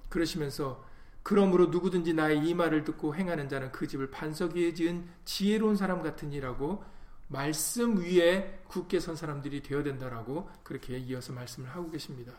그러시면서 0.10 0.91
그러므로 1.24 1.68
누구든지 1.68 2.14
나의 2.14 2.48
이 2.48 2.54
말을 2.54 2.84
듣고 2.84 3.16
행하는 3.16 3.48
자는 3.48 3.72
그 3.72 3.88
집을 3.88 4.10
반석 4.10 4.56
위에 4.56 4.74
지은 4.74 5.08
지혜로운 5.26 5.76
사람 5.76 6.02
같으니라고 6.02 6.84
말씀 7.28 7.98
위에 7.98 8.62
굳게 8.68 9.00
선 9.00 9.16
사람들이 9.16 9.62
되어야 9.62 9.84
된다라고 9.84 10.50
그렇게 10.64 10.98
이어서 10.98 11.32
말씀을 11.32 11.70
하고 11.70 11.90
계십니다. 11.90 12.34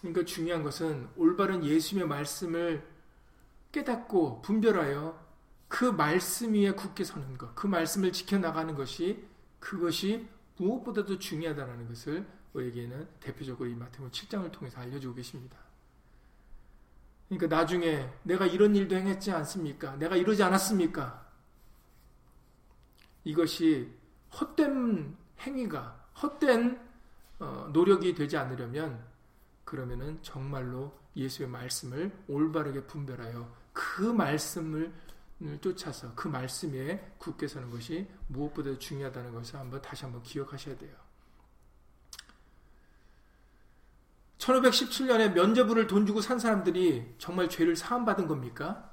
그러니까 0.00 0.24
중요한 0.24 0.62
것은 0.62 1.08
올바른 1.16 1.64
예수님의 1.64 2.08
말씀을 2.08 2.86
깨닫고 3.72 4.42
분별하여 4.42 5.26
그 5.68 5.84
말씀 5.84 6.54
위에 6.54 6.72
굳게 6.72 7.04
서는 7.04 7.36
것, 7.38 7.54
그 7.54 7.66
말씀을 7.66 8.12
지켜나가는 8.12 8.74
것이 8.74 9.24
그것이 9.58 10.28
무엇보다도 10.56 11.18
중요하다는 11.18 11.88
것을 11.88 12.26
우리에게는 12.56 13.08
대표적으로 13.20 13.68
이 13.68 13.74
마태복음 13.74 14.10
7장을 14.10 14.50
통해서 14.52 14.80
알려주고 14.80 15.14
계십니다. 15.14 15.56
그러니까 17.28 17.56
나중에 17.56 18.08
내가 18.22 18.46
이런 18.46 18.74
일도 18.74 18.94
행했지 18.94 19.30
않습니까? 19.32 19.96
내가 19.96 20.16
이러지 20.16 20.42
않았습니까? 20.42 21.26
이것이 23.24 23.92
헛된 24.40 25.16
행위가 25.40 26.06
헛된 26.22 26.80
어, 27.38 27.68
노력이 27.72 28.14
되지 28.14 28.36
않으려면 28.36 29.04
그러면은 29.64 30.18
정말로 30.22 30.96
예수의 31.16 31.48
말씀을 31.48 32.12
올바르게 32.28 32.86
분별하여 32.86 33.52
그 33.72 34.02
말씀을 34.02 34.92
쫓아서 35.60 36.14
그 36.14 36.28
말씀에 36.28 37.14
굳게 37.18 37.48
서는 37.48 37.70
것이 37.70 38.08
무엇보다 38.28 38.78
중요하다는 38.78 39.32
것을 39.34 39.56
한번 39.56 39.82
다시 39.82 40.04
한번 40.04 40.22
기억하셔야 40.22 40.78
돼요. 40.78 41.05
1517년에 44.46 45.32
면제부를 45.32 45.88
돈 45.88 46.06
주고 46.06 46.20
산 46.20 46.38
사람들이 46.38 47.14
정말 47.18 47.48
죄를 47.48 47.74
사함받은 47.74 48.28
겁니까? 48.28 48.92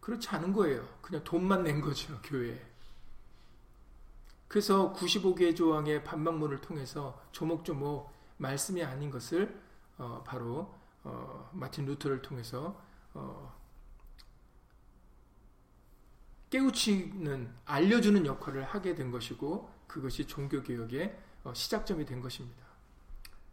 그렇지 0.00 0.28
않은 0.28 0.52
거예요. 0.52 0.86
그냥 1.00 1.24
돈만 1.24 1.62
낸 1.62 1.80
거죠, 1.80 2.20
교회에. 2.22 2.60
그래서 4.48 4.92
95개 4.92 5.56
조항의 5.56 6.04
반박문을 6.04 6.60
통해서 6.60 7.20
조목조목 7.32 8.12
말씀이 8.36 8.84
아닌 8.84 9.10
것을 9.10 9.58
어, 9.98 10.22
바로 10.24 10.74
어, 11.02 11.50
마틴 11.52 11.86
루터를 11.86 12.20
통해서 12.22 12.80
어, 13.14 13.56
깨우치는 16.50 17.52
알려주는 17.64 18.24
역할을 18.26 18.64
하게 18.64 18.94
된 18.94 19.10
것이고 19.10 19.68
그것이 19.86 20.26
종교개혁의 20.26 21.18
어, 21.44 21.54
시작점이 21.54 22.04
된 22.04 22.20
것입니다. 22.20 22.64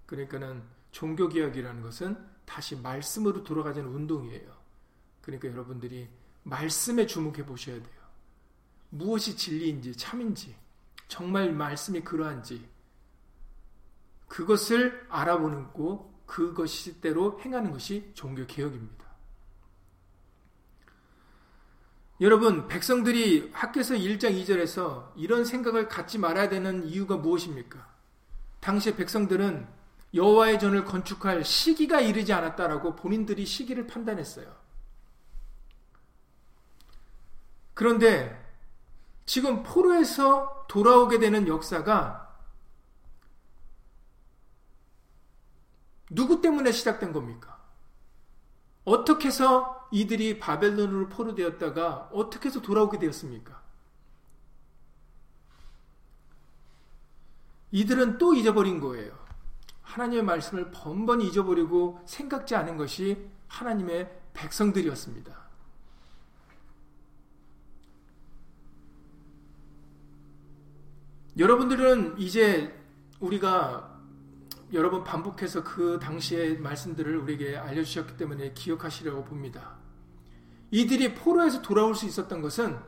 그러니까는 0.06 0.64
종교개혁이라는 0.94 1.82
것은 1.82 2.18
다시 2.46 2.76
말씀으로 2.78 3.44
돌아가자는 3.44 3.90
운동이에요. 3.90 4.50
그러니까 5.22 5.50
여러분들이 5.50 6.08
말씀에 6.44 7.06
주목해 7.06 7.46
보셔야 7.46 7.76
돼요. 7.76 8.04
무엇이 8.90 9.36
진리인지 9.36 9.96
참인지 9.98 10.56
정말 11.08 11.52
말씀이 11.52 12.02
그러한지 12.02 12.70
그것을 14.28 15.06
알아보는 15.10 15.74
거 15.74 16.12
그것이대로 16.26 17.40
행하는 17.42 17.72
것이 17.72 18.12
종교 18.14 18.46
개혁입니다. 18.46 19.04
여러분, 22.22 22.68
백성들이 22.68 23.50
학교에서 23.54 23.96
1장 23.96 24.40
2절에서 24.42 25.12
이런 25.16 25.44
생각을 25.44 25.88
갖지 25.88 26.18
말아야 26.18 26.50
되는 26.50 26.86
이유가 26.86 27.18
무엇입니까? 27.18 27.86
당시 28.60 28.96
백성들은 28.96 29.68
여호와의 30.14 30.60
전을 30.60 30.86
건축할 30.86 31.44
시기가 31.44 32.00
이르지 32.00 32.34
않았다라고 32.34 32.96
본인들이 32.96 33.46
시기를 33.46 33.88
판단했어요. 33.88 34.56
그런데 37.74 38.40
지금 39.26 39.64
포로에서 39.64 40.66
돌아오게 40.68 41.20
되는 41.20 41.48
역사가 41.48 42.24
누구 46.12 46.42
때문에 46.42 46.72
시작된 46.72 47.12
겁니까? 47.12 47.60
어떻게 48.86 49.30
해서 49.30 49.88
이들이 49.92 50.38
바벨론으로 50.40 51.10
포로되었다가 51.10 52.10
어떻게 52.14 52.50
해서 52.50 52.62
돌아오게 52.62 53.00
되었습니까? 53.00 53.64
이들은 57.72 58.20
또 58.20 58.36
잊어버린 58.36 58.80
거예요. 58.80 59.23
하나님의 59.94 60.24
말씀을 60.24 60.72
번번이 60.72 61.28
잊어버리고 61.28 62.00
생각지 62.06 62.56
않은 62.56 62.78
것이 62.78 63.30
하나님의 63.48 64.12
백성들이었습니다. 64.34 65.44
여러분들은 71.38 72.18
이제 72.18 72.74
우리가 73.20 73.92
여러 74.74 74.90
번 74.90 75.04
반복해서 75.04 75.64
그 75.64 76.00
당시의 76.02 76.58
말씀들을 76.58 77.16
우리에게 77.18 77.58
알려주셨기 77.58 78.18
때문에 78.18 78.54
기억하시려고 78.54 79.24
봅니다. 79.24 79.76
이들이 80.72 81.14
포로에서 81.14 81.62
돌아올 81.62 81.94
수 81.94 82.08
있었던 82.08 82.42
것은 82.42 82.80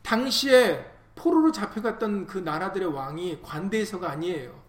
당시에 0.00 0.90
포로로 1.14 1.52
잡혀갔던 1.52 2.26
그 2.26 2.38
나라들의 2.38 2.88
왕이 2.88 3.42
관대해서가 3.42 4.10
아니에요. 4.10 4.63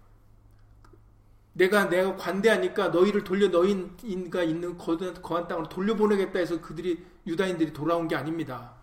내가 1.55 1.87
내가 1.87 2.17
관대하니까 2.17 2.89
너희를 2.89 3.23
돌려 3.23 3.47
너희가 3.47 4.43
있는 4.43 4.77
거한 4.77 5.47
땅으로 5.47 5.69
돌려보내겠다 5.69 6.39
해서 6.39 6.59
그들이 6.59 7.03
유다인들이 7.25 7.71
돌아온 7.71 8.09
게 8.09 8.15
아닙니다. 8.15 8.75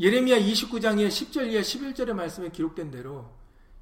예레미야 0.00 0.38
29장의 0.38 1.08
10절 1.08 1.48
이하 1.48 1.60
11절의 1.60 2.12
말씀에 2.12 2.50
기록된 2.50 2.90
대로 2.90 3.30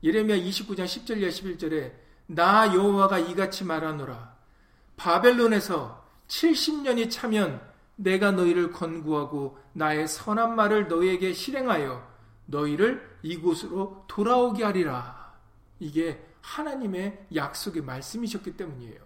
예레미야 0.03 0.37
29장 0.37 0.85
10절 0.85 1.19
이하 1.19 1.31
11절에 1.31 1.95
나 2.27 2.75
여호와가 2.75 3.19
이같이 3.19 3.65
말하노라 3.65 4.37
바벨론에서 4.97 6.07
70년이 6.29 7.11
차면 7.11 7.61
내가 7.97 8.33
너희를 8.33 8.71
건구하고 8.73 9.59
나의 9.73 10.09
선한 10.09 10.57
말을 10.57 10.89
너희에게 10.89 11.33
실행하여 11.33 12.16
너희를 12.47 13.19
이곳으로 13.23 14.05
돌아오게 14.09 14.65
하리라. 14.65 15.35
이게 15.79 16.25
하나님의 16.41 17.27
약속의 17.35 17.83
말씀이셨기 17.83 18.57
때문이에요. 18.57 19.05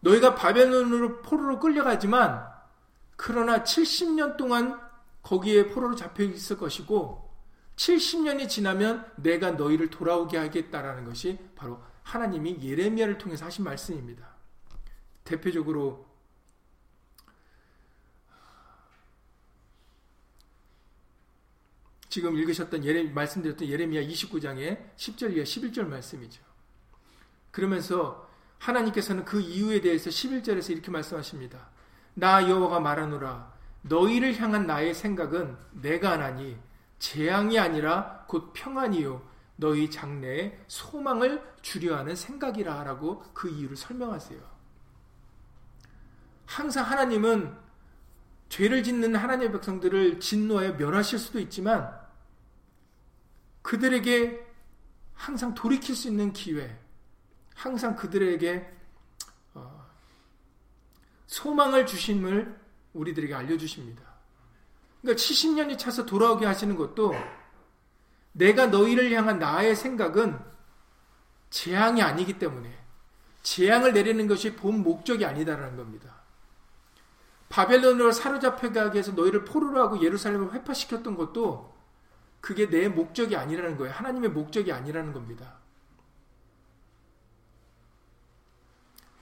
너희가 0.00 0.34
바벨론으로 0.34 1.22
포로로 1.22 1.58
끌려가지만 1.58 2.46
그러나 3.16 3.62
70년 3.62 4.36
동안 4.36 4.80
거기에 5.22 5.68
포로로 5.68 5.96
잡혀 5.96 6.22
있을 6.22 6.56
것이고 6.56 7.28
70년이 7.76 8.48
지나면 8.48 9.10
내가 9.16 9.52
너희를 9.52 9.90
돌아오게 9.90 10.36
하겠다라는 10.36 11.04
것이 11.04 11.38
바로 11.54 11.80
하나님이 12.02 12.58
예레미야를 12.62 13.18
통해서 13.18 13.44
하신 13.46 13.64
말씀입니다. 13.64 14.26
대표적으로 15.24 16.07
지금 22.18 22.36
읽으셨던 22.36 22.84
예레 22.84 23.10
말씀드렸던 23.10 23.68
예레미야 23.68 24.02
29장의 24.02 24.76
10절 24.96 25.36
이하 25.36 25.44
11절 25.44 25.86
말씀이죠. 25.86 26.42
그러면서 27.52 28.28
하나님께서는 28.58 29.24
그 29.24 29.40
이유에 29.40 29.80
대해서 29.80 30.10
11절에서 30.10 30.70
이렇게 30.70 30.90
말씀하십니다. 30.90 31.68
나 32.14 32.48
여호와가 32.48 32.80
말하노라 32.80 33.52
너희를 33.82 34.36
향한 34.40 34.66
나의 34.66 34.94
생각은 34.94 35.56
내가 35.70 36.10
하나니 36.10 36.58
재앙이 36.98 37.56
아니라 37.56 38.24
곧 38.26 38.50
평안이요 38.52 39.22
너희 39.54 39.88
장래에 39.88 40.58
소망을 40.66 41.40
주려 41.62 41.98
하는 41.98 42.16
생각이라 42.16 42.82
라고 42.82 43.22
그 43.32 43.48
이유를 43.48 43.76
설명하세요. 43.76 44.40
항상 46.46 46.84
하나님은 46.84 47.56
죄를 48.48 48.82
짓는 48.82 49.14
하나님의 49.14 49.52
백성들을 49.52 50.18
진노하여 50.18 50.72
멸하실 50.72 51.20
수도 51.20 51.38
있지만 51.38 52.07
그들에게 53.68 54.46
항상 55.12 55.52
돌이킬 55.52 55.94
수 55.94 56.08
있는 56.08 56.32
기회, 56.32 56.74
항상 57.54 57.96
그들에게 57.96 58.66
어, 59.52 59.86
소망을 61.26 61.84
주심을 61.84 62.58
우리들에게 62.94 63.34
알려주십니다. 63.34 64.02
그러니까 65.02 65.22
70년이 65.22 65.76
차서 65.78 66.06
돌아오게 66.06 66.46
하시는 66.46 66.76
것도 66.76 67.14
내가 68.32 68.68
너희를 68.68 69.12
향한 69.12 69.38
나의 69.38 69.76
생각은 69.76 70.40
재앙이 71.50 72.00
아니기 72.00 72.38
때문에 72.38 72.74
재앙을 73.42 73.92
내리는 73.92 74.26
것이 74.26 74.56
본 74.56 74.82
목적이 74.82 75.26
아니다라는 75.26 75.76
겁니다. 75.76 76.22
바벨론으로 77.50 78.12
사로잡혀가게 78.12 79.00
해서 79.00 79.12
너희를 79.12 79.44
포로로 79.44 79.82
하고 79.82 80.02
예루살렘을 80.02 80.54
회파시켰던 80.54 81.16
것도 81.16 81.77
그게 82.40 82.68
내 82.68 82.88
목적이 82.88 83.36
아니라는 83.36 83.76
거예요. 83.76 83.92
하나님의 83.92 84.30
목적이 84.30 84.72
아니라는 84.72 85.12
겁니다. 85.12 85.58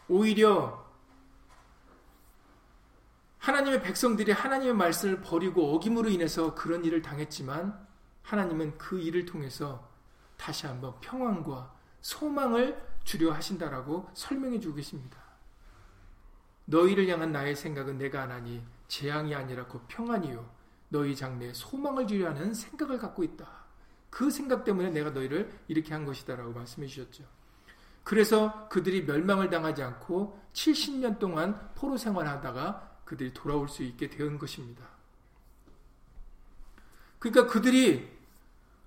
오히려 0.09 0.87
하나님의 3.39 3.83
백성들이 3.83 4.33
하나님의 4.33 4.75
말씀을 4.75 5.21
버리고 5.21 5.75
어김으로 5.75 6.09
인해서 6.09 6.55
그런 6.55 6.85
일을 6.85 7.03
당했지만 7.03 7.87
하나님은 8.23 8.77
그 8.77 8.99
일을 8.99 9.25
통해서 9.25 9.89
다시 10.37 10.67
한번 10.67 10.99
평안과 11.01 11.73
소망을 12.01 12.81
주려 13.05 13.33
하신다라고 13.33 14.11
설명해 14.15 14.59
주고 14.61 14.75
계십니다. 14.75 15.19
너희를 16.65 17.09
향한 17.09 17.31
나의 17.31 17.55
생각은 17.55 17.99
내가 17.99 18.23
하나니 18.23 18.65
재앙이 18.89 19.35
아니라 19.35 19.67
곧 19.67 19.85
평안이요 19.87 20.56
너희 20.97 21.15
장래에 21.15 21.53
소망을 21.53 22.07
주려 22.07 22.31
하는 22.31 22.55
생각을 22.55 22.99
갖고 22.99 23.23
있다. 23.23 23.47
그 24.09 24.31
생각 24.31 24.65
때문에 24.65 24.89
내가 24.89 25.11
너희를 25.11 25.53
이렇게 25.69 25.93
한 25.93 26.07
것이다라고 26.07 26.53
말씀해 26.53 26.87
주셨죠. 26.87 27.25
그래서 28.03 28.67
그들이 28.71 29.05
멸망을 29.05 29.51
당하지 29.51 29.83
않고 29.83 30.41
70년 30.55 31.19
동안 31.19 31.71
포로 31.75 31.99
생활하다가 31.99 33.01
그들이 33.05 33.35
돌아올 33.35 33.69
수 33.69 33.83
있게 33.83 34.09
된 34.09 34.39
것입니다. 34.39 34.87
그러니까 37.19 37.53
그들이 37.53 38.09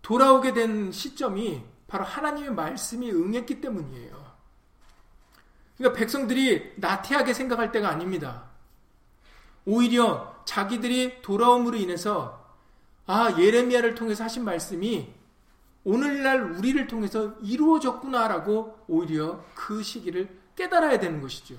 돌아오게 0.01 0.53
된 0.53 0.91
시점이 0.91 1.63
바로 1.87 2.05
하나님의 2.05 2.53
말씀이 2.53 3.11
응했기 3.11 3.61
때문이에요. 3.61 4.29
그러니까 5.77 5.99
백성들이 5.99 6.73
나태하게 6.77 7.33
생각할 7.33 7.71
때가 7.71 7.89
아닙니다. 7.89 8.49
오히려 9.65 10.38
자기들이 10.49 11.21
돌아옴으로 11.21 11.77
인해서 11.77 12.43
아 13.05 13.35
예레미야를 13.37 13.93
통해서 13.93 14.23
하신 14.23 14.43
말씀이 14.43 15.13
오늘날 15.83 16.41
우리를 16.41 16.87
통해서 16.87 17.35
이루어졌구나라고 17.43 18.85
오히려 18.87 19.45
그 19.53 19.83
시기를 19.83 20.27
깨달아야 20.55 20.97
되는 20.97 21.21
것이죠. 21.21 21.55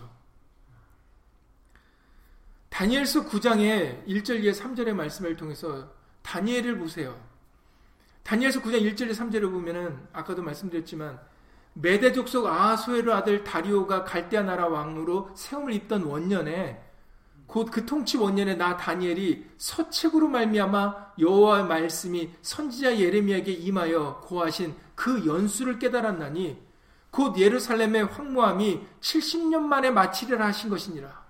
다니엘서 2.69 3.27
9장의 3.27 4.07
1절 4.09 4.45
에 4.45 4.51
3절의 4.51 4.93
말씀을 4.95 5.37
통해서 5.37 5.93
다니엘을 6.23 6.77
보세요. 6.77 7.17
다니엘서 8.25 8.61
9장 8.61 8.83
1절에 8.93 9.13
3절을 9.13 9.53
보면은 9.53 10.01
아까도 10.13 10.43
말씀드렸지만 10.43 11.21
메대 11.75 12.13
족속 12.13 12.47
아하수에르 12.47 13.13
아들 13.13 13.45
다리오가 13.45 14.03
갈대아 14.03 14.43
나라 14.43 14.67
왕으로 14.67 15.31
세움을 15.37 15.75
입던 15.75 16.03
원년에 16.03 16.90
곧 17.51 17.69
그 17.71 17.85
통치 17.85 18.17
원년에 18.17 18.55
나 18.55 18.77
다니엘이 18.77 19.45
서책으로 19.59 20.29
말미암아 20.29 21.15
여호와의 21.19 21.67
말씀이 21.67 22.31
선지자 22.43 22.99
예레미야에게 23.01 23.51
임하여 23.53 24.21
고하신 24.25 24.75
그 24.95 25.27
연수를 25.27 25.81
깨달았나니 25.81 26.57
곧 27.11 27.37
예루살렘의 27.37 28.05
황무함이 28.05 28.87
70년 29.01 29.63
만에 29.63 29.91
마치리라 29.91 30.47
하신 30.47 30.71
것이니라. 30.71 31.21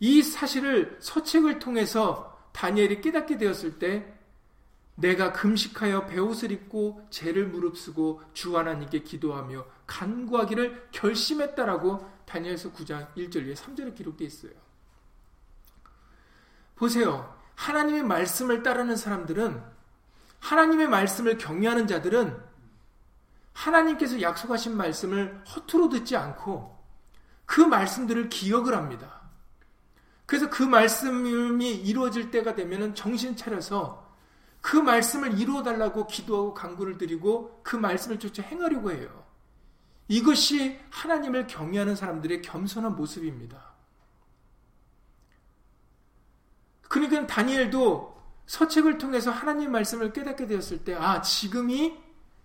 이 0.00 0.22
사실을 0.22 0.96
서책을 0.98 1.60
통해서 1.60 2.36
다니엘이 2.52 3.00
깨닫게 3.00 3.38
되었을 3.38 3.78
때 3.78 4.12
내가 4.96 5.32
금식하여 5.32 6.06
배옷을 6.06 6.50
입고 6.50 7.06
죄를 7.10 7.46
무릅쓰고 7.46 8.22
주 8.32 8.58
하나님께 8.58 9.04
기도하며 9.04 9.64
간구하기를 9.86 10.88
결심했다라고 10.90 12.10
다니엘서 12.26 12.72
9장 12.72 13.14
1절 13.14 13.48
에 13.48 13.54
3절에 13.54 13.94
기록되어 13.94 14.26
있어요. 14.26 14.69
보세요. 16.80 17.36
하나님의 17.56 18.04
말씀을 18.04 18.62
따르는 18.62 18.96
사람들은 18.96 19.62
하나님의 20.40 20.88
말씀을 20.88 21.36
경외하는 21.36 21.86
자들은 21.86 22.42
하나님께서 23.52 24.22
약속하신 24.22 24.78
말씀을 24.78 25.42
허투루 25.44 25.90
듣지 25.90 26.16
않고 26.16 26.82
그 27.44 27.60
말씀들을 27.60 28.30
기억을 28.30 28.74
합니다. 28.74 29.20
그래서 30.24 30.48
그 30.48 30.62
말씀이 30.62 31.70
이루어질 31.70 32.30
때가 32.30 32.54
되면 32.54 32.94
정신 32.94 33.36
차려서 33.36 34.08
그 34.62 34.76
말씀을 34.76 35.38
이루어 35.38 35.62
달라고 35.62 36.06
기도하고 36.06 36.54
간구를 36.54 36.96
드리고 36.96 37.60
그 37.62 37.76
말씀을 37.76 38.18
쫓아 38.18 38.42
행하려고 38.42 38.90
해요. 38.90 39.26
이것이 40.08 40.80
하나님을 40.88 41.46
경외하는 41.46 41.94
사람들의 41.94 42.40
겸손한 42.40 42.96
모습입니다. 42.96 43.69
그러니까 46.90 47.24
다니엘도 47.24 48.20
서책을 48.46 48.98
통해서 48.98 49.30
하나님 49.30 49.70
말씀을 49.70 50.12
깨닫게 50.12 50.48
되었을 50.48 50.82
때, 50.82 50.92
아, 50.94 51.22
지금이 51.22 51.96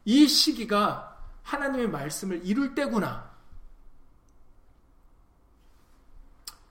이 0.05 0.27
시기가 0.27 1.19
하나님의 1.41 1.89
말씀을 1.89 2.45
이룰 2.45 2.75
때구나. 2.75 3.33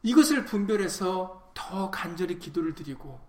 이것을 0.05 0.45
분별해서 0.45 1.51
더 1.53 1.91
간절히 1.91 2.39
기도를 2.39 2.77
드리고, 2.77 3.21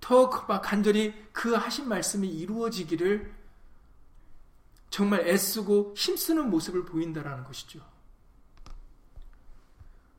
더 0.00 0.28
간절히 0.28 1.14
그 1.32 1.54
하신 1.54 1.88
말씀이 1.88 2.28
이루어지기를 2.28 3.32
정말 4.90 5.26
애쓰고 5.26 5.94
힘쓰는 5.96 6.50
모습을 6.50 6.84
보인다라는 6.84 7.44
것이죠. 7.44 7.80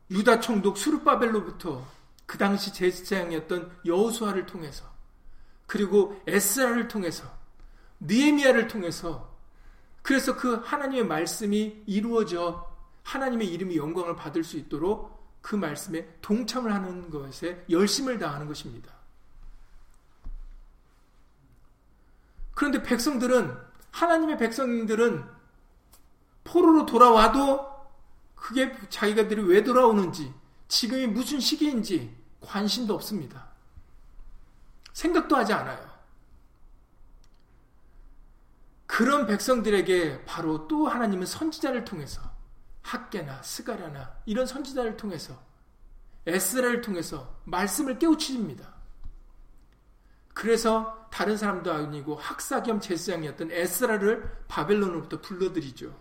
유다 0.10 0.40
총독 0.40 0.76
수르바벨로부터 0.76 1.86
그 2.34 2.40
당시 2.40 2.74
제사장이었던 2.74 3.82
여호수아를 3.86 4.48
통해서 4.48 4.92
그리고 5.68 6.20
에스라를 6.26 6.88
통해서 6.88 7.32
느에미아를 8.00 8.68
통해서 8.68 9.38
그래서 10.02 10.36
그 10.36 10.56
하나님의 10.56 11.06
말씀이 11.06 11.84
이루어져 11.86 12.76
하나님의 13.04 13.48
이름이 13.50 13.78
영광을 13.78 14.16
받을 14.16 14.44
수 14.44 14.58
있도록 14.58 15.24
그 15.44 15.56
말씀에 15.56 16.18
동참을 16.24 16.74
하는 16.74 17.12
것에 17.12 17.66
열심을 17.70 18.18
다하는 18.18 18.48
것입니다. 18.48 18.92
그런데 22.56 22.82
백성들은 22.82 23.56
하나님의 23.92 24.40
백성들은 24.40 25.24
포로로 26.46 26.88
돌아와도 26.88 27.72
그게 28.34 28.76
자기가들이 28.90 29.44
왜 29.44 29.64
돌아오는지 29.64 30.34
지금이 30.68 31.06
무슨 31.06 31.40
시기인지 31.40 32.23
관심도 32.44 32.94
없습니다. 32.94 33.48
생각도 34.94 35.36
하지 35.36 35.54
않아요. 35.54 35.92
그런 38.86 39.26
백성들에게 39.26 40.26
바로 40.26 40.68
또 40.68 40.88
하나님은 40.88 41.26
선지자를 41.26 41.84
통해서 41.84 42.22
학계나 42.84 43.42
스가랴나 43.42 44.18
이런 44.26 44.46
선지자를 44.46 44.98
통해서 44.98 45.42
에스라를 46.28 46.82
통해서 46.82 47.36
말씀을 47.46 47.98
깨우칩니다. 47.98 48.72
그래서 50.34 51.08
다른 51.12 51.38
사람도 51.38 51.72
아니고 51.72 52.16
학사 52.16 52.64
겸 52.64 52.80
제사장이었던 52.80 53.52
에스라를 53.52 54.46
바벨론으로부터 54.48 55.22
불러들이죠. 55.22 55.96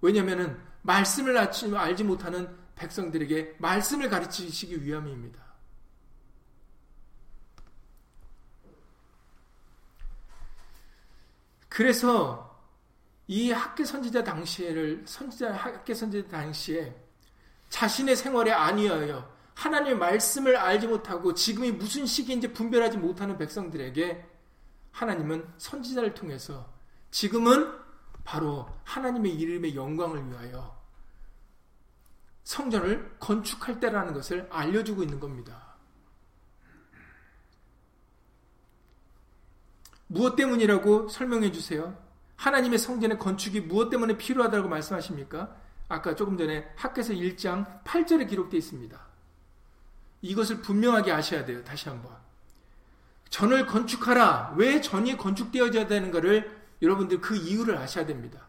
왜냐하면 0.00 0.60
말씀을 0.82 1.36
알지 1.36 2.04
못하는 2.04 2.56
백성들에게 2.78 3.56
말씀을 3.58 4.08
가르치시기 4.08 4.84
위함입니다. 4.84 5.48
그래서 11.68 12.58
이 13.26 13.52
학계 13.52 13.84
선지자 13.84 14.24
당시에를 14.24 15.02
선지자 15.06 15.52
학계 15.52 15.94
선지자 15.94 16.28
당시에 16.28 16.96
자신의 17.68 18.16
생활에 18.16 18.50
안위하여 18.50 19.36
하나님의 19.54 19.96
말씀을 19.98 20.56
알지 20.56 20.86
못하고 20.86 21.34
지금이 21.34 21.72
무슨 21.72 22.06
시기인지 22.06 22.52
분별하지 22.52 22.96
못하는 22.96 23.36
백성들에게 23.36 24.24
하나님은 24.92 25.46
선지자를 25.58 26.14
통해서 26.14 26.72
지금은 27.10 27.72
바로 28.24 28.68
하나님의 28.84 29.34
이름의 29.34 29.74
영광을 29.74 30.28
위하여 30.28 30.77
성전을 32.48 33.16
건축할 33.20 33.78
때라는 33.78 34.14
것을 34.14 34.48
알려주고 34.50 35.02
있는 35.02 35.20
겁니다. 35.20 35.74
무엇 40.06 40.34
때문이라고 40.34 41.10
설명해 41.10 41.52
주세요. 41.52 41.94
하나님의 42.36 42.78
성전의 42.78 43.18
건축이 43.18 43.60
무엇 43.60 43.90
때문에 43.90 44.16
필요하다고 44.16 44.66
말씀하십니까? 44.66 45.54
아까 45.90 46.14
조금 46.14 46.38
전에 46.38 46.66
학계서 46.74 47.12
1장 47.12 47.84
8절에 47.84 48.26
기록되어 48.26 48.56
있습니다. 48.56 48.98
이것을 50.22 50.62
분명하게 50.62 51.12
아셔야 51.12 51.44
돼요. 51.44 51.62
다시 51.64 51.90
한번. 51.90 52.16
전을 53.28 53.66
건축하라. 53.66 54.54
왜 54.56 54.80
전이 54.80 55.18
건축되어져야 55.18 55.86
되는가를 55.86 56.58
여러분들 56.80 57.20
그 57.20 57.36
이유를 57.36 57.76
아셔야 57.76 58.06
됩니다. 58.06 58.46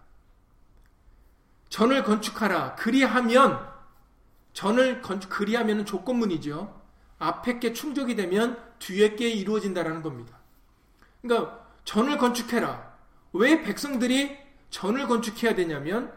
전을 1.67 2.05
건축하라. 2.05 2.75
그리하면 2.75 3.68
전을 4.53 5.01
건축 5.01 5.29
그리하면 5.29 5.85
조건문이죠. 5.85 6.81
앞에 7.19 7.59
게 7.59 7.73
충족이 7.73 8.15
되면 8.15 8.57
뒤에 8.79 9.15
게 9.15 9.29
이루어진다라는 9.29 10.01
겁니다. 10.01 10.38
그러니까 11.21 11.65
전을 11.83 12.17
건축해라. 12.17 12.89
왜 13.33 13.62
백성들이 13.62 14.38
전을 14.69 15.07
건축해야 15.07 15.55
되냐면 15.55 16.13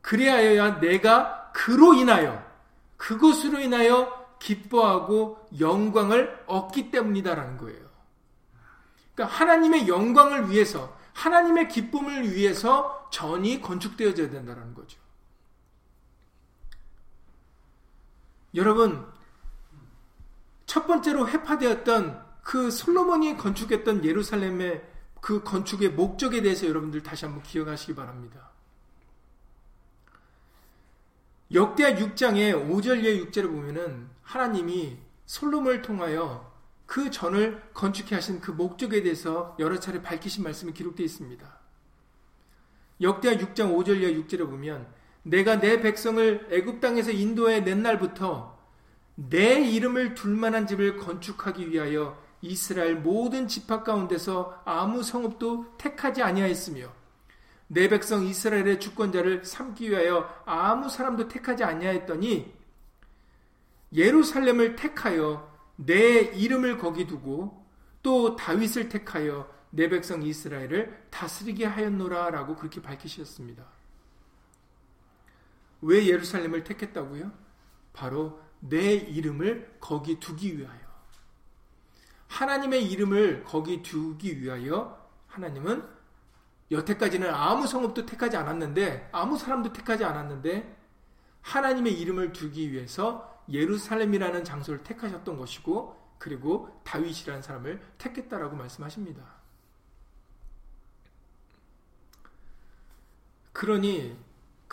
그래야 0.00 0.80
내가 0.80 1.50
그로 1.52 1.94
인하여 1.94 2.44
그것으로 2.96 3.60
인하여 3.60 4.24
기뻐하고 4.38 5.46
영광을 5.58 6.42
얻기 6.46 6.90
때문이다라는 6.90 7.56
거예요. 7.56 7.84
그러니까 9.14 9.36
하나님의 9.36 9.88
영광을 9.88 10.50
위해서 10.50 10.96
하나님의 11.14 11.68
기쁨을 11.68 12.34
위해서 12.34 13.08
전이 13.10 13.60
건축되어져야 13.62 14.30
된다는 14.30 14.74
거죠. 14.74 14.98
여러분 18.54 19.06
첫 20.66 20.86
번째로 20.86 21.28
회파되었던 21.28 22.24
그 22.42 22.70
솔로몬이 22.70 23.36
건축했던 23.36 24.04
예루살렘의 24.04 24.84
그 25.20 25.42
건축의 25.42 25.90
목적에 25.90 26.42
대해서 26.42 26.66
여러분들 26.66 27.02
다시 27.02 27.24
한번 27.24 27.42
기억하시기 27.42 27.94
바랍니다. 27.94 28.50
역대하 31.52 31.94
6장의 31.94 32.68
5절 32.68 33.04
예 33.04 33.18
6절을 33.24 33.46
보면은 33.46 34.10
하나님이 34.22 34.98
솔로몬을 35.26 35.82
통하여 35.82 36.52
그 36.86 37.10
전을 37.10 37.62
건축해 37.72 38.14
하신 38.14 38.40
그 38.40 38.50
목적에 38.50 39.02
대해서 39.02 39.56
여러 39.58 39.78
차례 39.80 40.02
밝히신 40.02 40.44
말씀이 40.44 40.72
기록되어 40.72 41.04
있습니다. 41.04 41.58
역대하 43.00 43.36
6장 43.36 43.74
5절 43.74 44.02
예 44.02 44.14
6절에 44.14 44.46
보면 44.46 44.86
내가 45.24 45.58
내 45.58 45.80
백성을 45.80 46.48
애굽 46.50 46.80
땅에서 46.80 47.10
인도해 47.10 47.64
낸 47.64 47.82
날부터 47.82 48.56
내 49.16 49.60
이름을 49.60 50.14
둘 50.14 50.34
만한 50.36 50.66
집을 50.66 50.98
건축하기 50.98 51.70
위하여 51.70 52.22
이스라엘 52.42 52.96
모든 52.96 53.48
집합 53.48 53.84
가운데서 53.84 54.62
아무 54.64 55.02
성읍도 55.02 55.76
택하지 55.78 56.22
아니하였으며 56.22 56.92
내 57.68 57.88
백성 57.88 58.24
이스라엘의 58.24 58.80
주권자를 58.80 59.44
삼기 59.44 59.90
위하여 59.90 60.28
아무 60.44 60.90
사람도 60.90 61.28
택하지 61.28 61.64
아니하였더니 61.64 62.52
예루살렘을 63.94 64.76
택하여 64.76 65.50
내 65.76 66.20
이름을 66.20 66.78
거기 66.78 67.06
두고 67.06 67.64
또 68.02 68.36
다윗을 68.36 68.90
택하여 68.90 69.48
내 69.70 69.88
백성 69.88 70.22
이스라엘을 70.22 71.06
다스리게 71.10 71.64
하였노라라고 71.64 72.56
그렇게 72.56 72.82
밝히셨습니다. 72.82 73.73
왜 75.84 76.06
예루살렘을 76.06 76.64
택했다고요? 76.64 77.30
바로 77.92 78.40
내 78.60 78.94
이름을 78.94 79.76
거기 79.80 80.18
두기 80.18 80.58
위하여. 80.58 80.80
하나님의 82.28 82.90
이름을 82.90 83.44
거기 83.44 83.82
두기 83.82 84.40
위하여 84.40 85.08
하나님은 85.28 85.86
여태까지는 86.70 87.32
아무 87.32 87.66
성읍도 87.66 88.06
택하지 88.06 88.36
않았는데 88.36 89.10
아무 89.12 89.36
사람도 89.36 89.72
택하지 89.72 90.04
않았는데 90.04 90.76
하나님의 91.42 92.00
이름을 92.00 92.32
두기 92.32 92.72
위해서 92.72 93.42
예루살렘이라는 93.50 94.42
장소를 94.42 94.82
택하셨던 94.82 95.36
것이고 95.36 96.02
그리고 96.18 96.80
다윗이라는 96.84 97.42
사람을 97.42 97.82
택했다라고 97.98 98.56
말씀하십니다. 98.56 99.22
그러니 103.52 104.16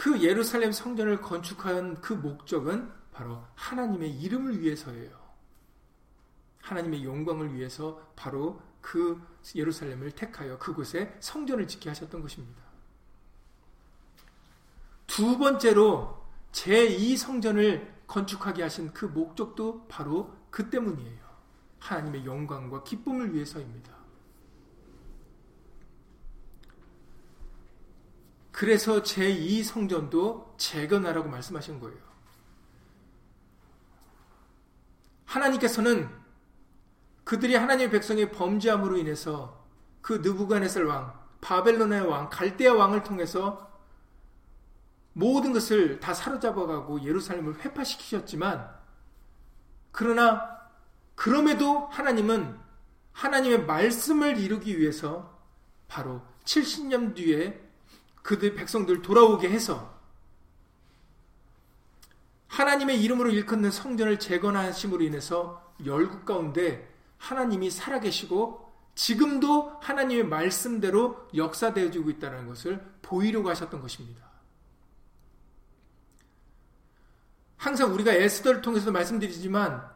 그 0.01 0.19
예루살렘 0.23 0.71
성전을 0.71 1.21
건축한 1.21 2.01
그 2.01 2.13
목적은 2.13 2.91
바로 3.11 3.45
하나님의 3.53 4.09
이름을 4.19 4.59
위해서예요. 4.59 5.11
하나님의 6.59 7.05
영광을 7.05 7.53
위해서 7.53 8.11
바로 8.15 8.59
그 8.81 9.21
예루살렘을 9.55 10.09
택하여 10.13 10.57
그곳에 10.57 11.15
성전을 11.19 11.67
짓게 11.67 11.89
하셨던 11.89 12.23
것입니다. 12.23 12.63
두 15.05 15.37
번째로 15.37 16.25
제2 16.51 17.15
성전을 17.15 17.93
건축하게 18.07 18.63
하신 18.63 18.93
그 18.93 19.05
목적도 19.05 19.85
바로 19.87 20.35
그 20.49 20.71
때문이에요. 20.71 21.21
하나님의 21.77 22.25
영광과 22.25 22.81
기쁨을 22.81 23.35
위해서입니다. 23.35 24.00
그래서 28.51 29.01
제2 29.01 29.63
성전도 29.63 30.55
재건하라고 30.57 31.29
말씀하신 31.29 31.79
거예요. 31.79 31.97
하나님께서는 35.25 36.09
그들이 37.23 37.55
하나님의 37.55 37.91
백성의 37.91 38.31
범죄함으로 38.31 38.97
인해서 38.97 39.65
그 40.01 40.15
느부갓네살 40.21 40.83
왕, 40.85 41.17
바벨론의 41.39 42.01
왕, 42.01 42.29
갈대아 42.29 42.73
왕을 42.73 43.03
통해서 43.03 43.71
모든 45.13 45.53
것을 45.53 45.99
다 45.99 46.13
사로잡아가고 46.13 47.03
예루살렘을 47.03 47.59
회파시키셨지만 47.59 48.69
그러나 49.91 50.59
그럼에도 51.15 51.87
하나님은 51.87 52.57
하나님의 53.11 53.65
말씀을 53.65 54.37
이루기 54.37 54.79
위해서 54.79 55.37
바로 55.87 56.21
70년 56.45 57.13
뒤에 57.15 57.70
그들 58.21 58.55
백성들 58.55 59.01
돌아오게 59.01 59.49
해서 59.49 59.99
하나님의 62.47 63.01
이름으로 63.01 63.29
일컫는 63.29 63.71
성전을 63.71 64.19
재건하심으로 64.19 65.03
인해서 65.03 65.73
열국 65.85 66.25
가운데 66.25 66.93
하나님이 67.17 67.69
살아계시고 67.69 68.71
지금도 68.95 69.79
하나님의 69.81 70.25
말씀대로 70.25 71.29
역사되어지고 71.35 72.09
있다는 72.09 72.47
것을 72.47 72.83
보이려고 73.01 73.49
하셨던 73.49 73.81
것입니다. 73.81 74.29
항상 77.57 77.93
우리가 77.93 78.11
에스더를 78.11 78.61
통해서 78.61 78.91
말씀드리지만 78.91 79.89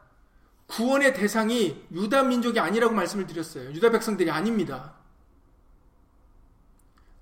구원의 0.68 1.14
대상이 1.14 1.86
유다 1.92 2.24
민족이 2.24 2.60
아니라고 2.60 2.94
말씀을 2.94 3.28
드렸어요. 3.28 3.72
유다 3.72 3.92
백성들이 3.92 4.32
아닙니다. 4.32 4.94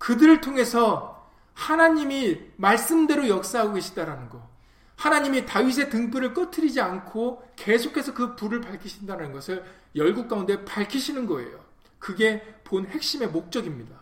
그들을 0.04 0.42
통해서 0.42 1.32
하나님이 1.54 2.38
말씀대로 2.58 3.30
역사하고 3.30 3.76
계시다라는 3.76 4.30
거. 4.30 4.50
하나님이 4.98 5.46
다윗의 5.46 5.90
등불을 5.92 6.34
꺼트리지 6.34 6.82
않고 6.82 7.54
계속해서 7.56 8.14
그 8.14 8.36
불을 8.36 8.60
밝히신다는 8.60 9.32
것을 9.32 9.64
열국 9.96 10.28
가운데 10.28 10.66
밝히시는 10.66 11.26
거예요. 11.26 11.64
그게 12.00 12.42
본 12.66 12.86
핵심의 12.86 13.30
목적입니다. 13.30 13.98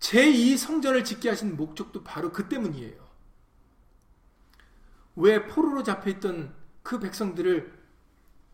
제2 0.00 0.58
성전을 0.58 1.02
짓게 1.02 1.30
하신 1.30 1.56
목적도 1.56 2.04
바로 2.04 2.30
그 2.30 2.46
때문이에요. 2.50 3.06
왜 5.16 5.46
포로로 5.46 5.82
잡혀있던 5.82 6.54
그 6.82 7.00
백성들을 7.00 7.72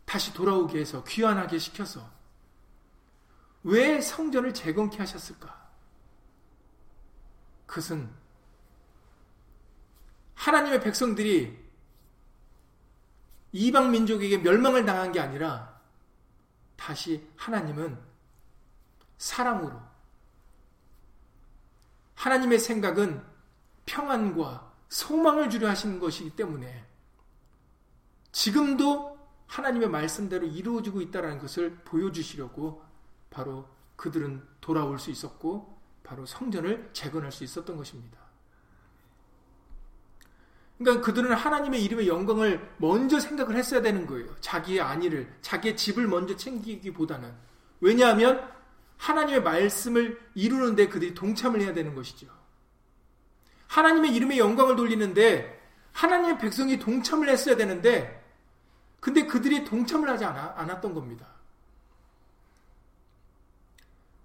다시 0.04 0.32
돌아오게 0.32 0.78
해서 0.78 1.02
귀환하게 1.02 1.58
시켜서 1.58 2.21
왜 3.64 4.00
성전을 4.00 4.54
재건케 4.54 4.98
하셨을까? 4.98 5.62
그것은 7.66 8.10
하나님의 10.34 10.80
백성들이 10.80 11.62
이방 13.52 13.90
민족에게 13.90 14.38
멸망을 14.38 14.84
당한 14.84 15.12
게 15.12 15.20
아니라 15.20 15.80
다시 16.76 17.26
하나님은 17.36 17.98
사랑으로 19.18 19.80
하나님의 22.14 22.58
생각은 22.58 23.24
평안과 23.86 24.72
소망을 24.88 25.48
주려 25.48 25.68
하시는 25.68 25.98
것이기 25.98 26.34
때문에 26.34 26.84
지금도 28.32 29.18
하나님의 29.46 29.88
말씀대로 29.90 30.46
이루어지고 30.46 31.00
있다는 31.02 31.38
것을 31.38 31.76
보여주시려고 31.84 32.82
바로 33.32 33.66
그들은 33.96 34.42
돌아올 34.60 34.98
수 34.98 35.10
있었고 35.10 35.80
바로 36.04 36.26
성전을 36.26 36.90
재건할 36.92 37.32
수 37.32 37.42
있었던 37.44 37.76
것입니다. 37.76 38.18
그러니까 40.78 41.04
그들은 41.04 41.32
하나님의 41.32 41.82
이름의 41.84 42.08
영광을 42.08 42.74
먼저 42.78 43.20
생각을 43.20 43.56
했어야 43.56 43.80
되는 43.82 44.06
거예요. 44.06 44.34
자기의 44.40 44.80
안위를, 44.80 45.32
자기의 45.40 45.76
집을 45.76 46.08
먼저 46.08 46.36
챙기기보다는. 46.36 47.32
왜냐하면 47.80 48.50
하나님의 48.96 49.42
말씀을 49.42 50.20
이루는데 50.34 50.88
그들이 50.88 51.14
동참을 51.14 51.60
해야 51.60 51.72
되는 51.72 51.94
것이죠. 51.94 52.26
하나님의 53.68 54.14
이름의 54.14 54.38
영광을 54.38 54.76
돌리는데 54.76 55.60
하나님의 55.92 56.38
백성이 56.38 56.78
동참을 56.78 57.28
했어야 57.28 57.56
되는데 57.56 58.22
근데 59.00 59.26
그들이 59.26 59.64
동참을 59.64 60.08
하지 60.08 60.24
않았던 60.24 60.94
겁니다. 60.94 61.31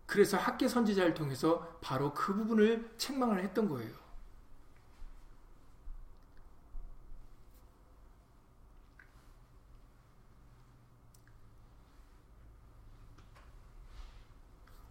그래서 0.08 0.38
학계 0.38 0.68
선지자를 0.68 1.14
통해서 1.14 1.78
바로 1.82 2.14
그 2.14 2.34
부분을 2.34 2.90
책망을 2.98 3.44
했던 3.44 3.68
거예요. 3.68 3.92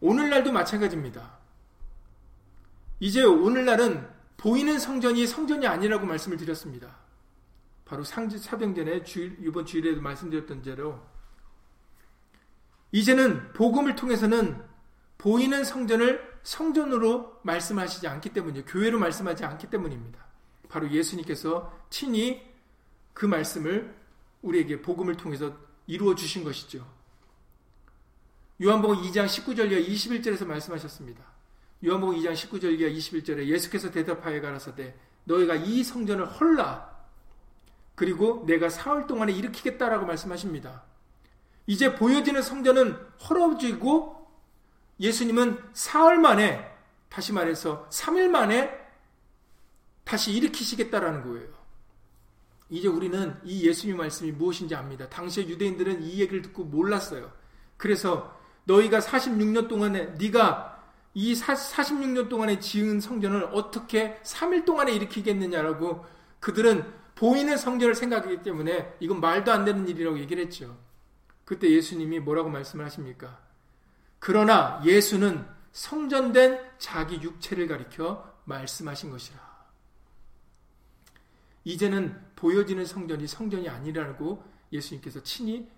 오늘날도 0.01 0.53
마찬가지입니다. 0.53 1.39
이제 3.01 3.25
오늘날은 3.25 4.09
보이는 4.37 4.79
성전이 4.79 5.27
성전이 5.27 5.67
아니라고 5.67 6.05
말씀을 6.05 6.37
드렸습니다. 6.37 6.95
바로 7.87 8.05
상지 8.05 8.39
사병전에 8.39 9.05
주일, 9.05 9.39
이번 9.41 9.65
주일에도 9.65 10.03
말씀드렸던 10.03 10.61
대로 10.61 11.03
이제는 12.93 13.55
복음을 13.55 13.97
통해서는 13.97 14.76
보이는 15.27 15.65
성전을 15.65 16.39
성전으로 16.45 17.41
말씀하시지 17.43 18.07
않기 18.07 18.29
때문이에요. 18.33 18.65
교회로 18.65 19.01
말씀하지 19.01 19.45
않기 19.45 19.69
때문입니다. 19.71 20.25
바로 20.69 20.89
예수님께서 20.89 21.77
친히 21.91 22.41
그 23.13 23.27
말씀을 23.27 23.93
우리에게 24.43 24.83
복음을 24.83 25.17
통해서 25.17 25.53
이루어 25.89 26.15
주신 26.15 26.45
것이죠. 26.45 26.87
요한복음 28.63 29.03
2장 29.03 29.27
19절과 29.27 29.85
21절에서 29.89 30.47
말씀하셨습니다. 30.47 31.25
요한복음 31.85 32.21
2장 32.21 32.33
19절과 32.33 32.97
21절에 32.97 33.47
예수께서 33.47 33.91
대답하여 33.91 34.41
가라사대 34.41 34.95
너희가 35.25 35.57
이 35.57 35.83
성전을 35.83 36.25
헐라 36.25 36.89
그리고 37.97 38.45
내가 38.47 38.69
사흘 38.69 39.09
동안에 39.09 39.33
일으키겠다라고 39.33 40.07
말씀하십니다. 40.07 40.85
이제 41.67 41.97
보여지는 41.97 42.43
성전은 42.43 42.97
헐어지고 43.29 44.16
예수님은 45.01 45.59
사흘 45.73 46.19
만에 46.19 46.73
다시 47.09 47.33
말해서 47.33 47.89
3일 47.91 48.29
만에 48.29 48.71
다시 50.05 50.33
일으키시겠다라는 50.33 51.23
거예요. 51.23 51.49
이제 52.69 52.89
우리는 52.89 53.37
이 53.45 53.67
예수님 53.67 53.97
말씀이 53.97 54.33
무엇인지 54.33 54.75
압니다. 54.75 55.09
당시에 55.09 55.47
유대인들은 55.47 56.03
이 56.03 56.21
얘기를 56.21 56.43
듣고 56.43 56.65
몰랐어요. 56.65 57.31
그래서 57.77 58.37
너희가 58.65 58.99
46년 58.99 59.69
동안에 59.69 60.15
네가 60.19 60.85
이 61.15 61.35
46년 61.35 62.29
동안에 62.29 62.59
지은 62.59 63.01
성전을 63.01 63.51
어떻게 63.53 64.21
3일 64.23 64.65
동안에 64.65 64.93
일으키겠느냐라고 64.93 66.05
그들은 66.41 66.85
보이는 67.15 67.57
성전을 67.57 67.95
생각하기 67.95 68.43
때문에 68.43 68.97
이건 69.01 69.21
말도 69.21 69.51
안 69.51 69.65
되는 69.65 69.89
일이라고 69.89 70.19
얘기를 70.19 70.45
했죠. 70.45 70.77
그때 71.45 71.71
예수님이 71.71 72.21
뭐라고 72.21 72.51
말씀을 72.51 72.85
하십니까? 72.85 73.46
그러나 74.19 74.81
예수는 74.85 75.47
성전된 75.73 76.79
자기 76.79 77.21
육체를 77.21 77.69
가리켜 77.69 78.35
말씀하신 78.45 79.11
것이라. 79.11 79.47
이제는 81.65 82.19
보여지는 82.37 82.87
성전이 82.87 83.27
성전이 83.27 83.69
아니라고 83.69 84.43
예수님께서 84.73 85.23
친히 85.23 85.69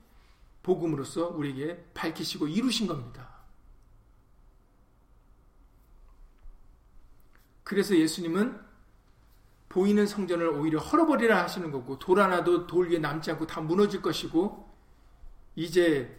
복음으로써 0.63 1.29
우리에게 1.29 1.83
밝히시고 1.95 2.49
이루신 2.49 2.87
겁니다. 2.87 3.39
그래서 7.65 7.97
예수님은 7.97 8.59
보이는 9.69 10.07
성전을 10.07 10.49
오히려 10.49 10.79
헐어버리라 10.79 11.43
하시는 11.43 11.71
거고 11.71 11.99
돌 11.99 12.21
하나도 12.21 12.67
돌 12.67 12.91
위에 12.91 12.99
남지 12.99 13.31
않고 13.33 13.47
다 13.47 13.61
무너질 13.61 14.01
것이고 14.01 14.69
이제 15.57 16.19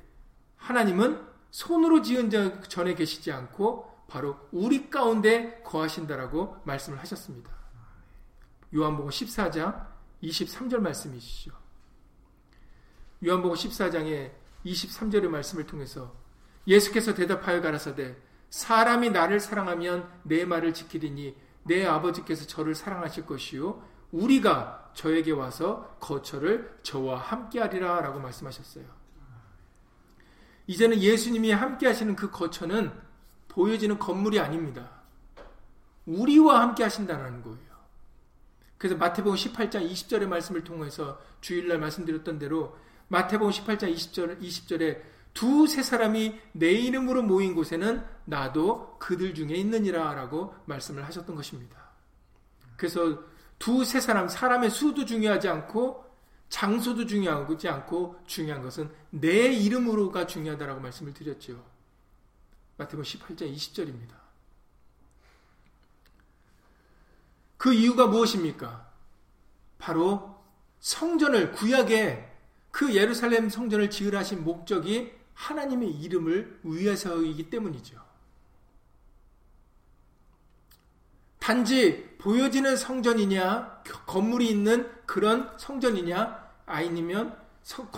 하나님은 0.57 1.28
손으로 1.51 2.01
지은 2.01 2.29
자 2.29 2.61
전에 2.61 2.95
계시지 2.95 3.31
않고 3.31 3.89
바로 4.07 4.37
우리 4.51 4.89
가운데 4.89 5.61
거하신다라고 5.63 6.57
말씀을 6.63 6.99
하셨습니다. 6.99 7.51
요한복음 8.75 9.09
14장 9.09 9.87
23절 10.23 10.79
말씀이시죠. 10.79 11.51
요한복음 13.25 13.55
14장의 13.55 14.31
23절의 14.65 15.27
말씀을 15.27 15.65
통해서 15.65 16.15
예수께서 16.67 17.13
대답하여 17.13 17.61
가라사대 17.61 18.15
사람이 18.49 19.11
나를 19.11 19.39
사랑하면 19.39 20.09
내 20.23 20.45
말을 20.45 20.73
지키리니 20.73 21.35
내 21.63 21.85
아버지께서 21.85 22.47
저를 22.47 22.75
사랑하실 22.75 23.25
것이요 23.25 23.83
우리가 24.11 24.91
저에게 24.93 25.31
와서 25.31 25.95
거처를 25.99 26.79
저와 26.83 27.19
함께하리라 27.19 28.01
라고 28.01 28.19
말씀하셨어요. 28.19 28.98
이제는 30.69 31.01
예수님이 31.01 31.51
함께 31.51 31.87
하시는 31.87 32.15
그 32.15 32.29
거처는 32.29 32.91
보여지는 33.47 33.97
건물이 33.97 34.39
아닙니다. 34.39 35.01
우리와 36.05 36.61
함께 36.61 36.83
하신다는 36.83 37.41
거예요. 37.41 37.69
그래서 38.77 38.95
마태복음 38.95 39.35
18장 39.35 39.91
20절의 39.91 40.27
말씀을 40.27 40.63
통해서 40.63 41.19
주일날 41.41 41.79
말씀드렸던 41.79 42.37
대로 42.37 42.77
마태복음 43.07 43.51
18장 43.51 43.91
20절, 43.95 44.39
20절에 44.39 45.01
두 45.33 45.65
세 45.65 45.81
사람이 45.81 46.39
내 46.51 46.71
이름으로 46.71 47.23
모인 47.23 47.55
곳에는 47.55 48.05
나도 48.25 48.97
그들 48.99 49.33
중에 49.33 49.55
있느니라 49.55 50.13
라고 50.13 50.53
말씀을 50.67 51.03
하셨던 51.03 51.35
것입니다. 51.35 51.77
그래서 52.77 53.23
두 53.57 53.83
세 53.83 53.99
사람, 53.99 54.27
사람의 54.27 54.69
수도 54.69 55.03
중요하지 55.03 55.47
않고 55.49 56.05
장소도 56.49 57.05
중요하지 57.05 57.69
않고 57.69 58.19
중요한 58.25 58.61
것은 58.61 58.91
내 59.11 59.51
이름으로가 59.53 60.27
중요하다라고 60.27 60.81
말씀을 60.81 61.13
드렸죠. 61.13 61.63
마태복음 62.77 63.03
18장 63.03 63.53
20절입니다. 63.53 64.17
그 67.57 67.73
이유가 67.73 68.07
무엇입니까? 68.07 68.89
바로 69.77 70.39
성전을 70.79 71.51
구약에 71.51 72.25
그 72.71 72.95
예루살렘 72.95 73.49
성전을 73.49 73.89
지으라 73.89 74.19
하신 74.19 74.43
목적이 74.43 75.13
하나님의 75.33 75.91
이름을 75.91 76.61
위해서이기 76.63 77.49
때문이죠. 77.49 78.09
단지 81.39 82.15
보여지는 82.19 82.77
성전이냐, 82.77 83.83
건물이 84.05 84.49
있는 84.49 84.89
그런 85.05 85.51
성전이냐, 85.57 86.38
아니면 86.69 87.37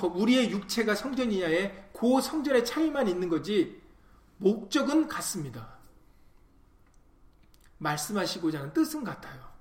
우리의 0.01 0.51
육체가 0.51 0.95
성전이냐의 0.95 1.89
그 1.93 2.21
성전의 2.21 2.65
차이만 2.65 3.07
있는 3.07 3.29
거지, 3.29 3.81
목적은 4.37 5.07
같습니다. 5.07 5.77
말씀하시고자 7.77 8.59
하는 8.59 8.73
뜻은 8.73 9.03
같아요. 9.03 9.51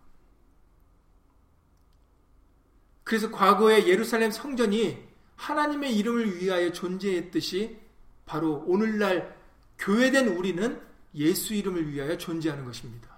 그래서 3.04 3.30
과거의 3.30 3.88
예루살렘 3.88 4.30
성전이 4.30 5.08
하나님의 5.36 5.96
이름을 5.96 6.36
위하여 6.36 6.70
존재했듯이 6.70 7.78
바로 8.26 8.62
오늘날 8.66 9.36
교회된 9.78 10.28
우리는 10.28 10.80
예수 11.14 11.54
이름을 11.54 11.90
위하여 11.90 12.16
존재하는 12.16 12.64
것입니다. 12.64 13.10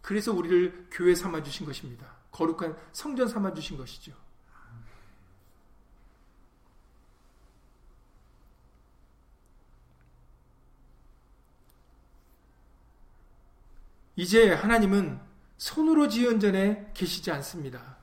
그래서 0.00 0.32
우리를 0.32 0.88
교회 0.90 1.14
삼아 1.14 1.42
주신 1.42 1.66
것입니다. 1.66 2.06
거룩한 2.30 2.76
성전 2.92 3.28
삼아 3.28 3.52
주신 3.54 3.76
것이죠. 3.76 4.21
이제 14.16 14.52
하나님은 14.52 15.20
손으로 15.56 16.08
지은 16.08 16.40
전에 16.40 16.90
계시지 16.94 17.30
않습니다. 17.30 17.96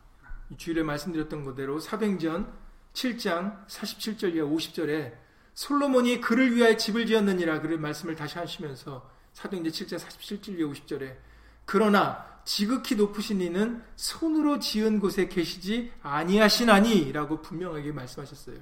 주일에 0.57 0.81
말씀드렸던 0.81 1.45
그대로 1.45 1.79
사도행전 1.79 2.51
7장 2.93 3.67
47절 3.67 4.35
이하 4.35 4.45
50절에 4.45 5.13
솔로몬이 5.53 6.21
그를 6.21 6.55
위하여 6.55 6.75
집을 6.77 7.05
지었느니라 7.05 7.61
그런 7.61 7.81
말씀을 7.81 8.15
다시 8.15 8.37
하시면서 8.37 9.09
사도행전 9.33 9.71
7장 9.71 9.99
47절 9.99 10.59
이하 10.59 10.69
50절에 10.69 11.17
그러나 11.65 12.25
지극히 12.45 12.95
높으신 12.95 13.41
이는 13.41 13.83
손으로 13.95 14.57
지은 14.57 14.99
곳에 14.99 15.27
계시지 15.27 15.93
아니하시나니라고 16.01 17.41
분명하게 17.41 17.91
말씀하셨어요. 17.91 18.57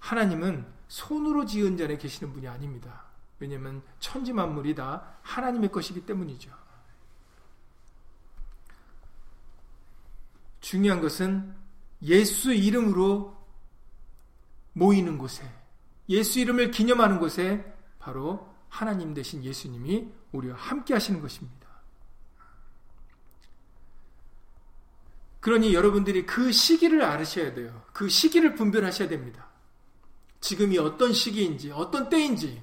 하나님은 0.00 0.66
손으로 0.88 1.46
지은 1.46 1.76
전에 1.76 1.96
계시는 1.96 2.32
분이 2.32 2.48
아닙니다. 2.48 3.05
왜냐하면 3.38 3.82
천지 4.00 4.32
만물이 4.32 4.74
다 4.74 5.18
하나님의 5.22 5.70
것이기 5.70 6.06
때문이죠. 6.06 6.50
중요한 10.60 11.00
것은 11.00 11.54
예수 12.02 12.52
이름으로 12.52 13.36
모이는 14.72 15.16
곳에 15.18 15.48
예수 16.08 16.40
이름을 16.40 16.70
기념하는 16.70 17.18
곳에 17.18 17.74
바로 17.98 18.54
하나님 18.68 19.14
대신 19.14 19.44
예수님이 19.44 20.12
우리와 20.32 20.56
함께 20.56 20.94
하시는 20.94 21.20
것입니다. 21.20 21.66
그러니 25.40 25.74
여러분들이 25.74 26.26
그 26.26 26.50
시기를 26.50 27.02
알으셔야 27.02 27.54
돼요. 27.54 27.84
그 27.92 28.08
시기를 28.08 28.56
분별하셔야 28.56 29.08
됩니다. 29.08 29.46
지금이 30.40 30.76
어떤 30.78 31.12
시기인지, 31.12 31.70
어떤 31.70 32.08
때인지, 32.08 32.60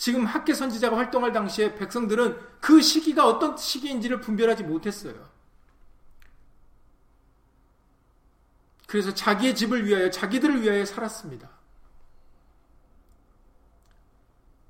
지금 0.00 0.24
학계 0.24 0.54
선지자가 0.54 0.96
활동할 0.96 1.30
당시에 1.30 1.74
백성들은 1.74 2.58
그 2.58 2.80
시기가 2.80 3.28
어떤 3.28 3.54
시기인지를 3.54 4.22
분별하지 4.22 4.62
못했어요. 4.62 5.28
그래서 8.86 9.12
자기의 9.12 9.54
집을 9.54 9.84
위하여 9.84 10.08
자기들을 10.08 10.62
위하여 10.62 10.86
살았습니다. 10.86 11.50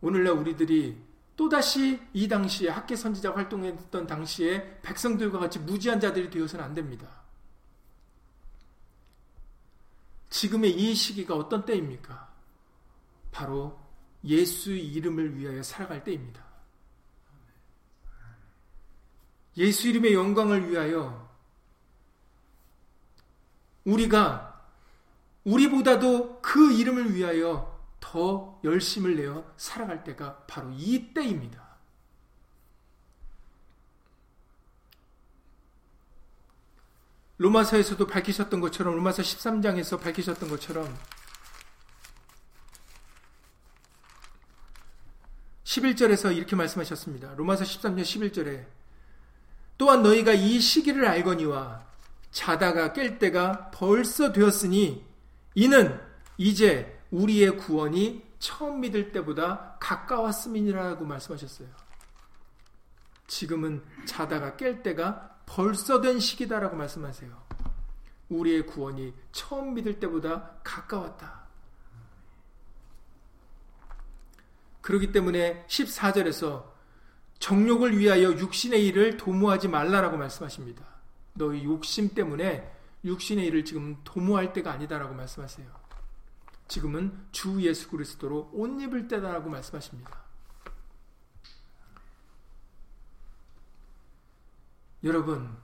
오늘날 0.01 0.33
우리들이 0.33 1.01
또다시 1.37 2.03
이 2.13 2.27
당시에 2.27 2.69
학계 2.69 2.97
선지자 2.97 3.33
활동했던 3.33 4.09
당시에 4.09 4.81
백성들과 4.83 5.39
같이 5.39 5.61
무지한 5.61 6.01
자들이 6.01 6.29
되어서는 6.29 6.65
안 6.65 6.75
됩니다. 6.75 7.07
지금의 10.29 10.73
이 10.73 10.93
시기가 10.93 11.37
어떤 11.37 11.65
때입니까? 11.65 12.29
바로 13.31 13.90
예수 14.25 14.73
이름을 14.73 15.37
위하여 15.37 15.63
살아갈 15.63 16.05
때입니다. 16.05 16.45
예수 19.57 19.89
이름의 19.89 20.15
영광을 20.15 20.71
위하여 20.71 21.29
우리가 23.85 24.51
우리보다도 25.45 26.41
그 26.43 26.73
이름을 26.73 27.15
위하여 27.15 27.81
더 27.99 28.61
열심을 28.65 29.17
내어 29.17 29.53
살아갈 29.57 30.05
때가 30.05 30.45
바로 30.47 30.71
이 30.73 31.13
때입니다. 31.13 31.71
로마서에서도 37.39 38.07
밝히셨던 38.07 38.61
것처럼 38.61 38.95
로마서 38.97 39.23
13장에서 39.23 39.99
밝히셨던 40.01 40.51
것처럼 40.51 40.95
11절에서 45.71 46.37
이렇게 46.37 46.57
말씀하셨습니다. 46.57 47.35
로마서 47.37 47.65
13장 47.65 48.03
11절에 48.03 48.67
또한 49.79 50.03
너희가 50.03 50.33
이 50.33 50.59
시기를 50.59 51.07
알거니와 51.07 51.85
자다가 52.33 52.93
깰 52.93 53.19
때가 53.19 53.71
벌써 53.71 54.33
되었으니 54.33 55.05
이는 55.55 56.01
이제 56.39 57.01
우리의 57.11 57.57
구원이 57.57 58.23
처음 58.41 58.81
믿을 58.81 59.13
때보다 59.13 59.77
가까웠음이라고 59.81 61.05
말씀하셨어요. 61.05 61.69
지금은 63.27 63.83
자다가 64.07 64.57
깰 64.57 64.83
때가 64.83 65.39
벌써 65.47 66.01
된 66.01 66.19
시기다라고 66.19 66.77
말씀하세요. 66.77 67.31
우리의 68.29 68.67
구원이 68.67 69.13
처음 69.33 69.75
믿을 69.75 70.01
때보다 70.01 70.53
가까웠다. 70.65 71.40
그렇기 74.91 75.13
때문에 75.13 75.65
14절에서 75.69 76.69
정욕을 77.39 77.97
위하여 77.97 78.33
육신의 78.33 78.85
일을 78.89 79.17
도모하지 79.17 79.69
말라라고 79.69 80.17
말씀하십니다. 80.17 80.85
너희 81.35 81.65
욕심 81.65 82.13
때문에 82.13 82.69
육신의 83.05 83.47
일을 83.47 83.65
지금 83.65 83.97
도모할 84.03 84.53
때가 84.53 84.73
아니다라고 84.73 85.15
말씀하세요. 85.15 85.69
지금은 86.67 87.17
주 87.31 87.63
예수 87.63 87.89
그리스도로 87.89 88.51
옷 88.53 88.83
입을 88.83 89.07
때다라고 89.07 89.49
말씀하십니다. 89.49 90.25
여러분, 95.05 95.57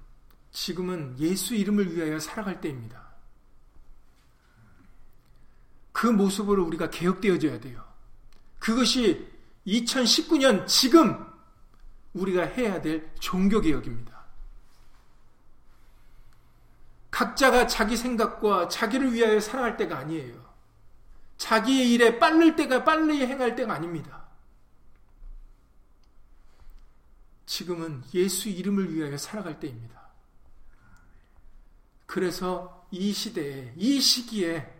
지금은 0.53 1.18
예수 1.18 1.57
이름을 1.57 1.97
위하여 1.97 2.20
살아갈 2.20 2.61
때입니다. 2.61 3.05
그 5.91 6.07
모습으로 6.07 6.64
우리가 6.64 6.91
개혁되어져야 6.91 7.59
돼요. 7.59 7.86
그것이 8.59 9.27
2019년 9.67 10.67
지금 10.67 11.27
우리가 12.15 12.45
해야 12.45 12.81
될 12.81 13.11
종교개혁입니다. 13.21 14.17
각자가 17.11 17.67
자기 17.67 17.97
생각과 17.97 18.69
자기를 18.69 19.13
위하여 19.13 19.41
살아갈 19.41 19.77
때가 19.77 19.99
아니에요. 19.99 20.45
자기의 21.39 21.93
일에 21.93 22.19
빠를 22.19 22.57
때가 22.57 22.85
빨리 22.85 23.27
행할 23.27 23.57
때가 23.57 23.75
아닙니다. 23.75 24.27
지금은 27.47 28.03
예수 28.13 28.49
이름을 28.49 28.93
위하여 28.95 29.17
살아갈 29.17 29.61
때입니다. 29.61 29.97
그래서 32.05 32.87
이 32.91 33.13
시대에, 33.13 33.73
이 33.77 34.01
시기에 34.01 34.75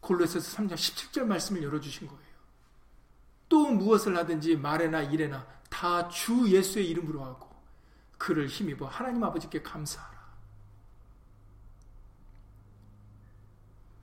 골로새서 0.00 0.56
3장 0.56 0.74
17절 0.74 1.24
말씀을 1.24 1.62
열어주신 1.62 2.06
거예요. 2.08 2.21
또 3.52 3.70
무엇을 3.70 4.16
하든지 4.16 4.56
말에나 4.56 5.02
일에나 5.02 5.46
다 5.68 6.08
주 6.08 6.48
예수의 6.48 6.88
이름으로 6.88 7.22
하고 7.22 7.50
그를 8.16 8.46
힘입어 8.46 8.86
하나님 8.86 9.22
아버지께 9.24 9.60
감사하라. 9.62 10.22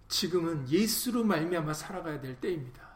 지금은 0.07 0.69
예수로 0.69 1.23
말미암아 1.23 1.73
살아가야 1.73 2.21
될 2.21 2.39
때입니다. 2.39 2.87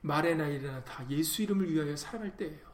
말에나 0.00 0.48
일에나 0.48 0.82
다 0.82 1.08
예수 1.08 1.42
이름을 1.42 1.70
위하여 1.72 1.94
살아갈 1.94 2.36
때예요. 2.36 2.68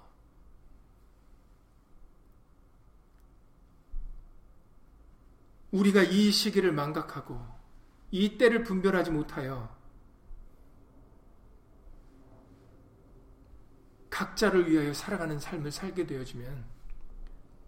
우리가 5.71 6.03
이 6.03 6.31
시기를 6.31 6.73
망각하고 6.73 7.39
이 8.11 8.39
때를 8.39 8.63
분별하지 8.65 9.11
못하여 9.11 9.76
각자를 14.17 14.71
위하여 14.71 14.95
살아가는 14.95 15.39
삶을 15.39 15.71
살게 15.71 16.07
되어지면 16.07 16.65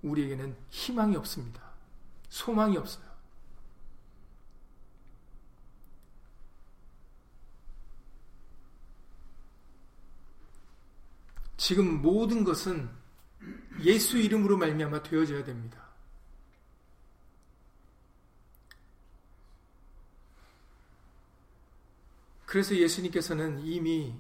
우리에게는 0.01 0.57
희망이 0.70 1.14
없습니다. 1.16 1.61
소망이 2.30 2.78
없어요. 2.78 3.07
지금 11.59 12.01
모든 12.01 12.44
것은 12.44 12.88
예수 13.82 14.16
이름으로 14.16 14.57
말미암아 14.57 15.03
되어져야 15.03 15.44
됩니다. 15.44 15.86
그래서 22.46 22.74
예수님께서는 22.74 23.61
이미 23.66 24.18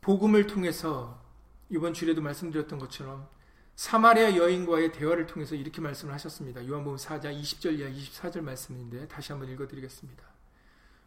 복음을 0.00 0.46
통해서 0.46 1.20
이번 1.68 1.92
주에도 1.94 2.20
말씀드렸던 2.20 2.78
것처럼 2.78 3.28
사마리아 3.76 4.36
여인과의 4.36 4.92
대화를 4.92 5.26
통해서 5.26 5.54
이렇게 5.54 5.80
말씀을 5.80 6.12
하셨습니다. 6.14 6.66
요한복음 6.66 6.96
4장 6.96 7.40
20절 7.40 7.78
이하 7.78 7.88
24절 7.90 8.40
말씀인데 8.42 9.08
다시 9.08 9.32
한번 9.32 9.50
읽어드리겠습니다. 9.50 10.22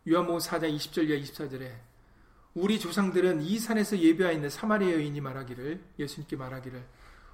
요한복음 0.08 0.40
4장 0.40 0.76
20절 0.76 1.10
이하 1.10 1.20
24절에 1.20 1.72
우리 2.56 2.80
조상들은 2.80 3.42
이 3.42 3.60
산에서 3.60 3.98
예배하였는 3.98 4.50
사마리아 4.50 4.92
여인이 4.94 5.20
말하기를 5.22 5.84
예수님께 6.00 6.36
말하기를 6.36 6.84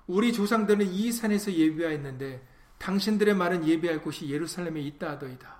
우리 0.08 0.34
조상들은 0.34 0.88
이 0.88 1.12
산에서 1.12 1.54
예배하였는데 1.54 2.48
당신들의 2.80 3.36
말은 3.36 3.68
예배할 3.68 4.02
곳이 4.02 4.30
예루살렘에 4.30 4.82
있다 4.82 5.12
하더이다. 5.12 5.60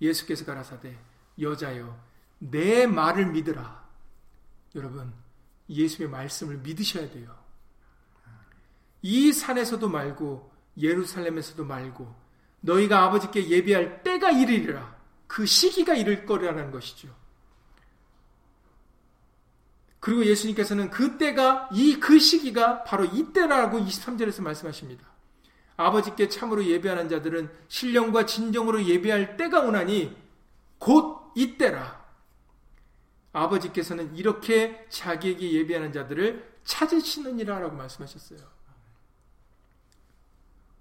예수께서 0.00 0.44
가라사대 0.44 0.96
여자여 1.40 1.98
내 2.38 2.86
말을 2.86 3.26
믿으라. 3.26 3.84
여러분 4.74 5.12
예수의 5.68 6.08
말씀을 6.08 6.58
믿으셔야 6.58 7.10
돼요. 7.10 7.34
이 9.02 9.32
산에서도 9.32 9.88
말고 9.88 10.52
예루살렘에서도 10.78 11.64
말고 11.64 12.14
너희가 12.60 13.04
아버지께 13.04 13.48
예배할 13.48 14.02
때가 14.02 14.30
이르리라. 14.30 14.96
그 15.26 15.46
시기가 15.46 15.94
이를 15.94 16.26
거라는 16.26 16.70
것이죠. 16.70 17.14
그리고 20.00 20.24
예수님께서는 20.26 20.90
그 20.90 21.16
때가 21.16 21.70
이 21.72 21.98
그 21.98 22.18
시기가 22.18 22.84
바로 22.84 23.04
이때라고 23.06 23.78
23절에서 23.78 24.42
말씀하십니다. 24.42 25.06
아버지께 25.76 26.28
참으로 26.28 26.64
예배하는 26.64 27.08
자들은 27.08 27.50
신령과 27.68 28.26
진정으로 28.26 28.84
예배할 28.84 29.36
때가 29.36 29.60
오나니 29.60 30.14
곧 30.78 31.32
이때라. 31.34 32.03
아버지께서는 33.34 34.16
이렇게 34.16 34.86
자기에게 34.88 35.52
예배하는 35.52 35.92
자들을 35.92 36.60
찾으시느니라라고 36.64 37.76
말씀하셨어요. 37.76 38.38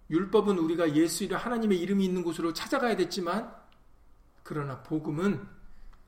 율법은 0.09 0.59
우리가 0.59 0.95
예수 0.95 1.23
이름 1.23 1.37
하나님의 1.37 1.79
이름이 1.79 2.05
있는 2.05 2.23
곳으로 2.23 2.53
찾아가야 2.53 2.95
됐지만 2.95 3.53
그러나 4.43 4.83
복음은 4.83 5.45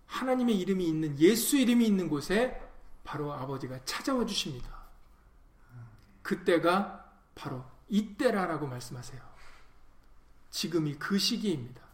하나님의 0.06 0.58
이름이 0.60 0.88
있는 0.88 1.20
예수 1.20 1.58
이름이 1.58 1.86
있는 1.86 2.08
곳에 2.08 2.62
바로 3.04 3.34
아버지가 3.34 3.84
찾아와 3.84 4.26
주십니다. 4.26 4.86
그때가 6.22 7.12
바로 7.34 7.66
이때라라고 7.89 8.68
말씀하세요. 8.68 9.22
지금이 10.52 10.96
그 10.96 11.18
시기입니다. 11.18 11.85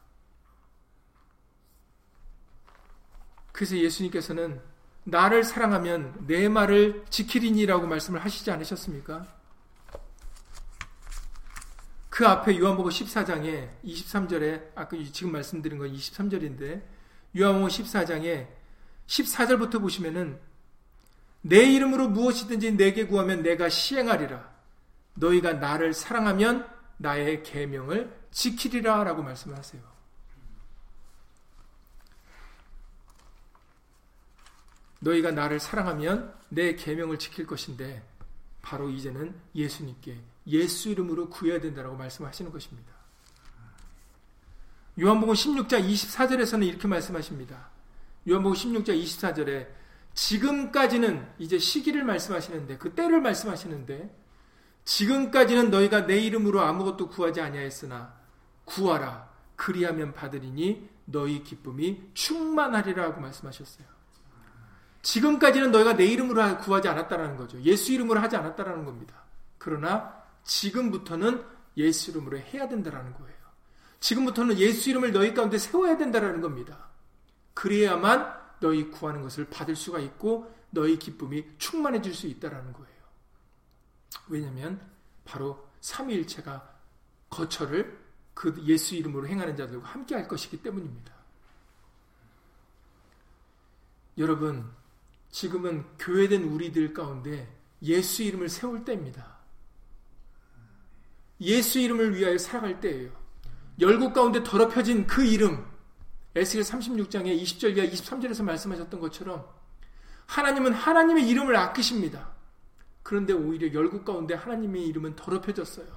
그래서 3.51 3.77
예수님께서는 3.77 4.61
나를 5.03 5.43
사랑하면 5.43 6.25
내 6.27 6.47
말을 6.47 7.05
지키리니라고 7.09 7.87
말씀을 7.87 8.23
하시지 8.23 8.49
않으셨습니까? 8.51 9.25
그 12.09 12.27
앞에 12.27 12.59
요한복음 12.59 12.91
14장에 12.91 13.69
23절에 13.83 14.71
아까 14.75 14.97
지금 15.11 15.31
말씀드린 15.31 15.79
건 15.79 15.91
23절인데 15.91 16.83
요한복음 17.37 17.67
14장에 17.69 18.47
14절부터 19.07 19.81
보시면은 19.81 20.39
내 21.41 21.63
이름으로 21.63 22.09
무엇이든지 22.09 22.77
내게 22.77 23.07
구하면 23.07 23.41
내가 23.41 23.69
시행하리라. 23.69 24.51
너희가 25.15 25.53
나를 25.53 25.93
사랑하면 25.93 26.67
나의 26.97 27.43
계명을 27.43 28.13
지키리라라고 28.31 29.23
말씀하세요. 29.23 29.81
너희가 35.01 35.31
나를 35.31 35.59
사랑하면 35.59 36.33
내 36.49 36.75
계명을 36.75 37.19
지킬 37.19 37.45
것인데 37.45 38.03
바로 38.61 38.89
이제는 38.89 39.35
예수님께 39.53 40.17
예수 40.47 40.89
이름으로 40.89 41.29
구해야 41.29 41.59
된다고 41.59 41.95
말씀하시는 41.95 42.51
것입니다. 42.51 42.91
요한복음 44.99 45.33
16장 45.33 45.87
24절에서는 45.89 46.65
이렇게 46.65 46.87
말씀하십니다. 46.87 47.69
요한복음 48.27 48.55
16장 48.55 49.01
24절에 49.03 49.67
지금까지는 50.13 51.27
이제 51.39 51.57
시기를 51.57 52.03
말씀하시는데 52.03 52.77
그 52.77 52.93
때를 52.93 53.21
말씀하시는데 53.21 54.15
지금까지는 54.83 55.71
너희가 55.71 56.05
내 56.05 56.19
이름으로 56.19 56.61
아무것도 56.61 57.09
구하지 57.09 57.41
아니하였으나 57.41 58.13
구하라 58.65 59.29
그리하면 59.55 60.13
받으리니 60.13 60.89
너희 61.05 61.43
기쁨이 61.43 62.09
충만하리라 62.13 63.13
고 63.13 63.21
말씀하셨어요. 63.21 63.90
지금까지는 65.01 65.71
너희가 65.71 65.95
내 65.95 66.05
이름으로 66.05 66.57
구하지 66.59 66.87
않았다라는 66.87 67.37
거죠. 67.37 67.59
예수 67.61 67.91
이름으로 67.91 68.19
하지 68.19 68.35
않았다라는 68.35 68.85
겁니다. 68.85 69.23
그러나 69.57 70.21
지금부터는 70.43 71.43
예수 71.77 72.11
이름으로 72.11 72.37
해야 72.37 72.67
된다라는 72.67 73.13
거예요. 73.13 73.35
지금부터는 73.99 74.57
예수 74.57 74.89
이름을 74.89 75.11
너희 75.11 75.33
가운데 75.33 75.57
세워야 75.57 75.97
된다라는 75.97 76.41
겁니다. 76.41 76.89
그래야만 77.53 78.41
너희 78.59 78.89
구하는 78.89 79.21
것을 79.21 79.49
받을 79.49 79.75
수가 79.75 79.99
있고 79.99 80.53
너희 80.71 80.97
기쁨이 80.97 81.45
충만해질 81.57 82.13
수 82.13 82.27
있다라는 82.27 82.73
거예요. 82.73 82.91
왜냐하면 84.27 84.81
바로 85.25 85.67
삼위일체가 85.81 86.69
거처를 87.29 87.99
그 88.33 88.55
예수 88.65 88.95
이름으로 88.95 89.27
행하는 89.27 89.55
자들과 89.55 89.87
함께 89.87 90.15
할 90.15 90.27
것이기 90.27 90.61
때문입니다. 90.61 91.13
여러분, 94.17 94.69
지금은 95.31 95.85
교회된 95.97 96.43
우리들 96.43 96.93
가운데 96.93 97.51
예수 97.81 98.21
이름을 98.23 98.49
세울 98.49 98.85
때입니다. 98.85 99.39
예수 101.39 101.79
이름을 101.79 102.15
위하여 102.15 102.37
살아갈 102.37 102.79
때예요. 102.79 103.11
열국 103.79 104.13
가운데 104.13 104.43
더럽혀진 104.43 105.07
그 105.07 105.25
이름, 105.25 105.65
에스겔 106.35 106.63
36장에 106.63 107.41
20절 107.41 107.77
이하 107.77 107.87
23절에서 107.87 108.43
말씀하셨던 108.43 108.99
것처럼 108.99 109.47
하나님은 110.27 110.73
하나님의 110.73 111.27
이름을 111.27 111.55
아끼십니다. 111.55 112.29
그런데 113.03 113.33
오히려 113.33 113.73
열국 113.73 114.05
가운데 114.05 114.35
하나님의 114.35 114.85
이름은 114.87 115.15
더럽혀졌어요. 115.15 115.87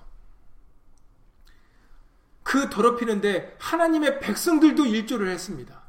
그 2.42 2.68
더럽히는데 2.70 3.56
하나님의 3.60 4.20
백성들도 4.20 4.86
일조를 4.86 5.28
했습니다. 5.28 5.83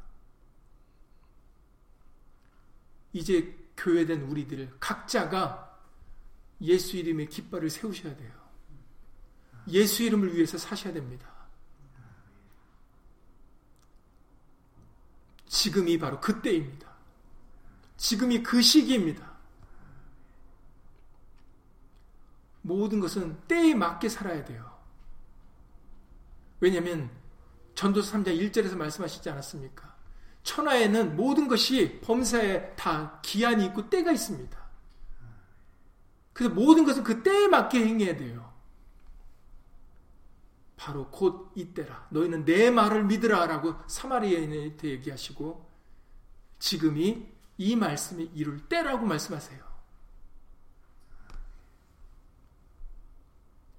이제 3.16 3.56
교회된 3.78 4.24
우리들 4.24 4.76
각자가 4.78 5.80
예수 6.60 6.98
이름의 6.98 7.30
깃발을 7.30 7.70
세우셔야 7.70 8.14
돼요. 8.14 8.30
예수 9.68 10.02
이름을 10.02 10.34
위해서 10.34 10.58
사셔야 10.58 10.92
됩니다. 10.92 11.26
지금이 15.48 15.98
바로 15.98 16.20
그때입니다. 16.20 16.94
지금이 17.96 18.42
그 18.42 18.60
시기입니다. 18.60 19.34
모든 22.60 23.00
것은 23.00 23.40
때에 23.48 23.74
맞게 23.74 24.10
살아야 24.10 24.44
돼요. 24.44 24.78
왜냐하면 26.60 27.10
전도서 27.74 28.18
3장 28.18 28.38
1절에서 28.38 28.76
말씀하시지 28.76 29.30
않았습니까? 29.30 29.95
천하에는 30.46 31.16
모든 31.16 31.48
것이 31.48 32.00
범사에 32.02 32.76
다 32.76 33.20
기한이 33.20 33.66
있고 33.66 33.90
때가 33.90 34.12
있습니다. 34.12 34.56
그래서 36.32 36.54
모든 36.54 36.84
것은 36.84 37.02
그 37.02 37.24
때에 37.24 37.48
맞게 37.48 37.84
행해야 37.84 38.16
돼요. 38.16 38.54
바로 40.76 41.10
곧 41.10 41.50
이때라. 41.56 42.06
너희는 42.10 42.44
내 42.44 42.70
말을 42.70 43.04
믿으라. 43.06 43.46
라고 43.46 43.74
사마리아인한테 43.88 44.90
얘기하시고 44.90 45.68
지금이 46.60 47.26
이 47.58 47.74
말씀이 47.74 48.30
이룰 48.32 48.68
때라고 48.68 49.04
말씀하세요. 49.04 49.66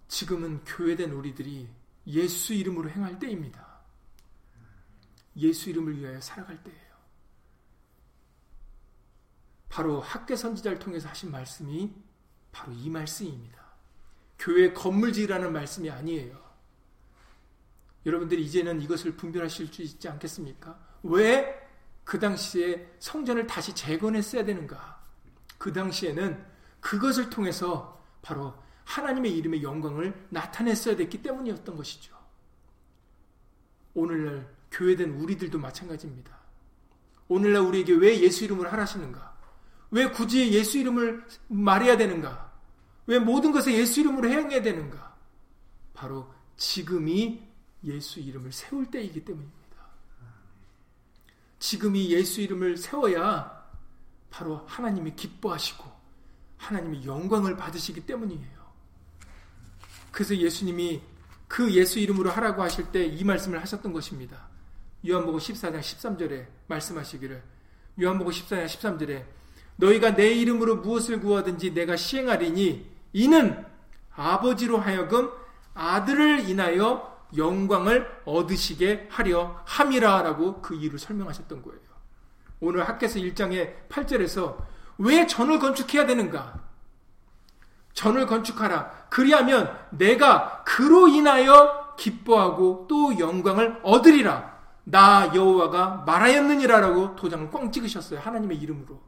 지금은 0.09 0.65
교회된 0.65 1.11
우리들이 1.11 1.69
예수 2.07 2.53
이름으로 2.53 2.89
행할 2.89 3.19
때입니다. 3.19 3.66
예수 5.37 5.69
이름을 5.69 5.99
위하여 5.99 6.19
살아갈 6.19 6.61
때예요. 6.63 6.87
바로 9.69 10.01
학계 10.01 10.35
선지자를 10.35 10.79
통해서 10.79 11.07
하신 11.09 11.31
말씀이 11.31 11.93
바로 12.51 12.73
이 12.73 12.89
말씀입니다. 12.89 13.65
교회 14.39 14.73
건물 14.73 15.13
지으라는 15.13 15.53
말씀이 15.53 15.89
아니에요. 15.89 16.47
여러분들이 18.05 18.43
이제는 18.45 18.81
이것을 18.81 19.15
분별하실 19.15 19.67
수 19.67 19.81
있지 19.81 20.07
않겠습니까? 20.09 20.79
왜 21.03 21.67
그 22.07 22.17
당시에 22.19 22.89
성전을 22.99 23.47
다시 23.47 23.75
재건했어야 23.75 24.45
되는가? 24.45 25.03
그 25.57 25.73
당시에는 25.73 26.41
그것을 26.79 27.29
통해서 27.29 28.01
바로 28.21 28.55
하나님의 28.85 29.35
이름의 29.37 29.61
영광을 29.61 30.25
나타냈어야 30.29 30.95
됐기 30.95 31.21
때문이었던 31.21 31.75
것이죠. 31.75 32.15
오늘날 33.93 34.55
교회된 34.71 35.11
우리들도 35.11 35.59
마찬가지입니다. 35.59 36.37
오늘날 37.27 37.61
우리에게 37.63 37.93
왜 37.93 38.19
예수 38.21 38.43
이름을 38.45 38.71
하라시는가? 38.71 39.35
왜 39.91 40.09
굳이 40.09 40.51
예수 40.53 40.77
이름을 40.77 41.25
말해야 41.47 41.97
되는가? 41.97 42.51
왜 43.05 43.19
모든 43.19 43.51
것에 43.51 43.73
예수 43.73 44.01
이름으로 44.01 44.29
행해야 44.29 44.61
되는가? 44.61 45.15
바로 45.93 46.31
지금이 46.57 47.47
예수 47.83 48.19
이름을 48.19 48.51
세울 48.51 48.89
때이기 48.91 49.23
때문입니다. 49.23 49.57
지금이 51.59 52.11
예수 52.11 52.41
이름을 52.41 52.77
세워야 52.77 53.65
바로 54.29 54.65
하나님이 54.67 55.15
기뻐하시고 55.15 55.85
하나님이 56.57 57.05
영광을 57.05 57.55
받으시기 57.55 58.05
때문이에요. 58.05 58.57
그래서 60.11 60.35
예수님이 60.35 61.01
그 61.47 61.71
예수 61.73 61.99
이름으로 61.99 62.29
하라고 62.31 62.61
하실 62.61 62.91
때 62.91 63.05
이 63.05 63.23
말씀을 63.23 63.61
하셨던 63.61 63.93
것입니다. 63.93 64.49
요한복음 65.07 65.39
14장 65.39 65.79
13절에 65.79 66.45
말씀하시기를 66.67 67.41
요한복음 68.01 68.33
14장 68.33 68.65
13절에 68.65 69.23
너희가 69.77 70.15
내 70.15 70.31
이름으로 70.31 70.77
무엇을 70.77 71.21
구하든지 71.21 71.73
내가 71.73 71.95
시행하리니 71.95 72.91
이는 73.13 73.65
아버지로 74.13 74.79
하여금 74.79 75.31
아들을 75.73 76.49
인하여 76.49 77.25
영광을 77.37 78.21
얻으시게 78.25 79.07
하려 79.09 79.61
함이라라고 79.65 80.61
그 80.61 80.75
이유를 80.75 80.99
설명하셨던 80.99 81.61
거예요. 81.61 81.79
오늘 82.59 82.87
학계서 82.87 83.19
1장의 83.19 83.87
8절에서 83.87 84.57
왜 84.97 85.27
전을 85.27 85.59
건축해야 85.59 86.05
되는가? 86.05 86.59
전을 87.93 88.25
건축하라. 88.25 89.07
그리하면 89.09 89.77
내가 89.91 90.63
그로 90.63 91.07
인하여 91.07 91.95
기뻐하고 91.97 92.87
또 92.89 93.17
영광을 93.19 93.79
얻으리라. 93.83 94.56
나 94.89 95.33
여호와가 95.35 96.03
말하였느니라라고 96.05 97.17
도장을 97.17 97.51
꽝 97.51 97.71
찍으셨어요. 97.71 98.21
하나님의 98.21 98.57
이름으로. 98.57 99.01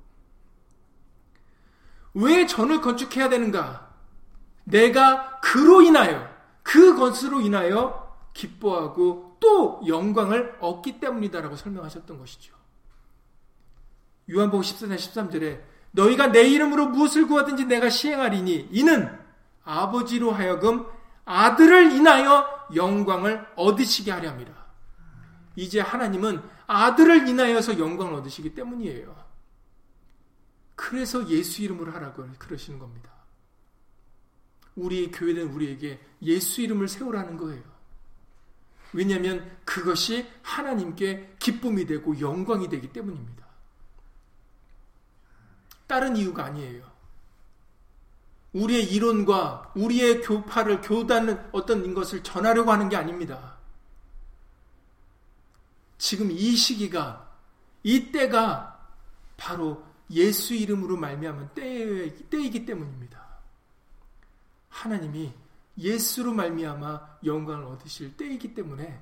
왜 2.15 2.45
전을 2.45 2.81
건축해야 2.81 3.29
되는가? 3.29 3.89
내가 4.65 5.39
그로 5.39 5.81
인하여 5.81 6.27
그 6.63 6.97
것으로 6.97 7.39
인하여 7.39 8.13
기뻐하고 8.33 9.37
또 9.39 9.81
영광을 9.87 10.57
얻기 10.59 10.99
때문이다라고 10.99 11.55
설명하셨던 11.55 12.19
것이죠. 12.19 12.53
요한복음 14.29 14.61
14장 14.61 14.95
13절에 14.95 15.61
너희가 15.91 16.27
내 16.27 16.43
이름으로 16.43 16.87
무엇을 16.87 17.25
구하든지 17.25 17.65
내가 17.65 17.89
시행하리니 17.89 18.67
이는 18.71 19.17
아버지로 19.63 20.31
하여금 20.31 20.85
아들을 21.23 21.93
인하여 21.93 22.45
영광을 22.75 23.47
얻으시게 23.55 24.11
하려 24.11 24.29
합니다. 24.29 24.58
이제 25.59 25.81
하나님은 25.81 26.41
아들을 26.67 27.27
인하여서 27.27 27.79
영광을 27.79 28.13
얻으시기 28.13 28.55
때문이에요. 28.55 29.13
그래서 30.73 31.27
예수 31.27 31.61
이름으로 31.61 31.91
하라고 31.91 32.25
그러시는 32.37 32.79
겁니다. 32.79 33.11
우리 34.75 35.11
교회는 35.11 35.49
우리에게 35.49 35.99
예수 36.21 36.61
이름을 36.61 36.87
세우라는 36.87 37.35
거예요. 37.35 37.61
왜냐하면 38.93 39.57
그것이 39.65 40.25
하나님께 40.41 41.35
기쁨이 41.39 41.85
되고 41.85 42.17
영광이 42.17 42.69
되기 42.69 42.93
때문입니다. 42.93 43.45
다른 45.87 46.15
이유가 46.15 46.45
아니에요. 46.45 46.89
우리의 48.53 48.85
이론과 48.93 49.73
우리의 49.75 50.21
교파를 50.21 50.79
교단은 50.79 51.49
어떤 51.51 51.93
것을 51.93 52.23
전하려고 52.23 52.71
하는 52.71 52.87
게 52.87 52.95
아닙니다. 52.95 53.58
지금 55.99 56.31
이 56.31 56.55
시기가 56.55 57.29
이 57.83 58.11
때가 58.11 58.89
바로 59.37 59.85
예수 60.09 60.55
이름으로 60.55 60.97
말미암은 60.97 61.49
때이기 61.53 62.65
때문입니다. 62.65 63.21
하나님이 64.69 65.31
예수로 65.77 66.33
말미암아 66.33 67.19
영광을 67.25 67.65
얻으실 67.65 68.17
때이기 68.17 68.55
때문에 68.55 69.01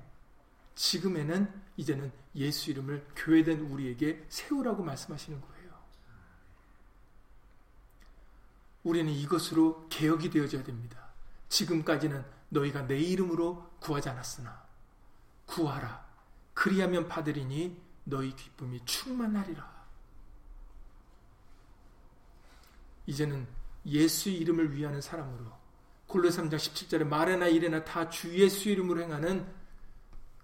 지금에는 0.76 1.62
이제는 1.78 2.12
예수 2.36 2.72
이름을 2.72 3.08
교회된 3.16 3.62
우리에게 3.62 4.26
세우라고 4.28 4.84
말씀하시는 4.84 5.40
거예요. 5.40 5.58
우리는 8.84 9.12
이것으로 9.12 9.88
개혁이 9.90 10.30
되어져야 10.30 10.64
됩니다. 10.64 11.08
지금까지는 11.50 12.26
너희가 12.50 12.88
내 12.88 13.00
이름으로 13.00 13.72
구하지 13.80 14.10
않았으나 14.10 14.66
구하라. 15.46 16.07
그리하면 16.58 17.08
받으리니 17.08 17.80
너희 18.04 18.36
기쁨이 18.36 18.84
충만하리라. 18.84 19.86
이제는 23.06 23.48
예수 23.86 24.30
이름을 24.30 24.76
위하는 24.76 25.00
사람으로 25.00 25.52
골로 26.08 26.30
3장 26.30 26.56
17절에 26.56 27.04
말에나 27.04 27.48
이래나 27.48 27.86
다 27.86 28.10
주 28.10 28.36
예수 28.40 28.70
이름으로 28.70 29.02
행하는 29.02 29.48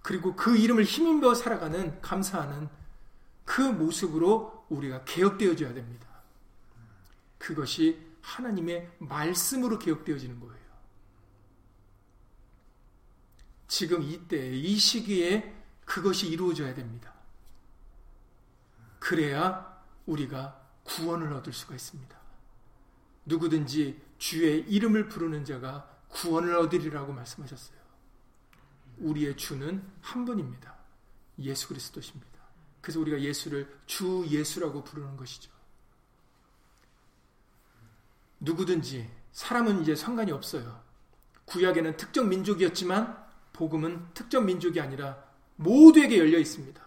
그리고 0.04 0.36
그 0.36 0.56
이름을 0.56 0.84
힘입어 0.84 1.34
살아가는 1.34 2.00
감사하는 2.00 2.70
그 3.44 3.62
모습으로 3.62 4.68
우리가 4.70 5.06
개혁되어져야 5.06 5.74
됩니다. 5.74 6.08
그것이 7.40 8.00
하나님의 8.22 8.88
말씀으로 9.00 9.80
개혁되어지는 9.80 10.40
거예요. 10.40 10.64
지금 13.68 14.04
이때, 14.04 14.56
이 14.56 14.78
시기에 14.78 15.63
그것이 15.94 16.28
이루어져야 16.28 16.74
됩니다. 16.74 17.14
그래야 18.98 19.80
우리가 20.08 20.60
구원을 20.82 21.32
얻을 21.34 21.54
수가 21.54 21.76
있습니다. 21.76 22.18
누구든지 23.26 24.02
주의 24.18 24.62
이름을 24.62 25.08
부르는 25.08 25.46
자가 25.46 25.88
구원을 26.08 26.56
얻으리라고 26.56 27.14
말씀하셨어요. 27.14 27.78
우리의 28.98 29.38
주는 29.38 29.88
한 30.02 30.26
분입니다. 30.26 30.76
예수 31.38 31.68
그리스도십니다. 31.68 32.40
그래서 32.82 33.00
우리가 33.00 33.22
예수를 33.22 33.80
주 33.86 34.26
예수라고 34.28 34.84
부르는 34.84 35.16
것이죠. 35.16 35.52
누구든지 38.40 39.12
사람은 39.32 39.84
이제 39.84 39.96
상관이 39.96 40.32
없어요. 40.32 40.84
구약에는 41.46 41.98
특정 41.98 42.30
민족이었지만 42.30 43.24
복음은 43.54 44.08
특정 44.16 44.48
민족이 44.48 44.82
아니라 44.82 45.33
모두에게 45.64 46.20
열려 46.20 46.38
있습니다. 46.38 46.82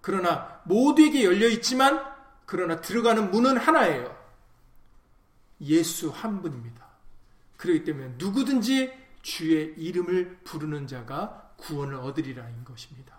그러나 0.00 0.60
모두에게 0.64 1.24
열려 1.24 1.48
있지만 1.48 2.04
그러나 2.46 2.80
들어가는 2.80 3.30
문은 3.30 3.56
하나예요. 3.56 4.16
예수 5.60 6.10
한 6.10 6.42
분입니다. 6.42 6.86
그렇기 7.56 7.84
때문에 7.84 8.14
누구든지 8.18 8.92
주의 9.22 9.74
이름을 9.76 10.40
부르는 10.44 10.86
자가 10.86 11.54
구원을 11.56 11.96
얻으리라는 11.96 12.64
것입니다. 12.64 13.16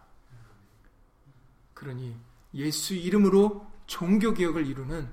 그러니 1.74 2.16
예수 2.54 2.94
이름으로 2.94 3.68
종교 3.88 4.34
개혁을 4.34 4.66
이루는 4.66 5.10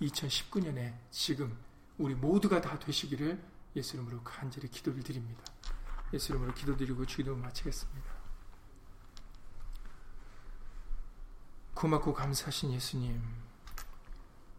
2019년에 0.00 0.94
지금 1.10 1.56
우리 1.98 2.14
모두가 2.14 2.60
다 2.60 2.78
되시기를 2.78 3.42
예수 3.76 3.96
이름으로 3.96 4.22
간절히 4.22 4.68
기도를 4.68 5.02
드립니다. 5.02 5.42
예수 6.12 6.32
이름으로 6.32 6.54
기도드리고 6.54 7.06
주기도 7.06 7.34
마치겠습니다. 7.34 8.11
고맙고 11.74 12.14
감사하신 12.14 12.72
예수님, 12.72 13.20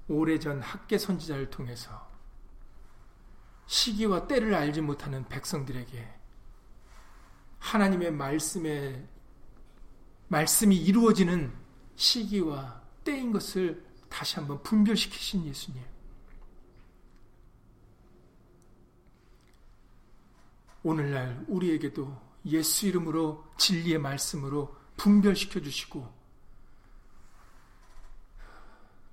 오래전 0.08 0.62
학계 0.62 0.98
선지자를 0.98 1.50
통해서 1.50 2.12
시기와 3.68 4.28
때를 4.28 4.54
알지 4.54 4.82
못하는 4.82 5.28
백성들에게 5.30 6.14
하나님의 7.60 8.12
말씀에 8.12 9.08
말씀이 10.28 10.76
이루어지는 10.76 11.54
시기와 11.96 12.82
때인 13.04 13.32
것을 13.32 13.86
다시 14.10 14.36
한번 14.36 14.62
분별시키신 14.64 15.46
예수님. 15.46 15.82
오늘날 20.84 21.46
우리에게도 21.48 22.22
예수 22.48 22.88
이름으로 22.88 23.46
진리의 23.58 24.00
말씀으로 24.00 24.76
분별시켜 24.98 25.62
주시고 25.62 26.13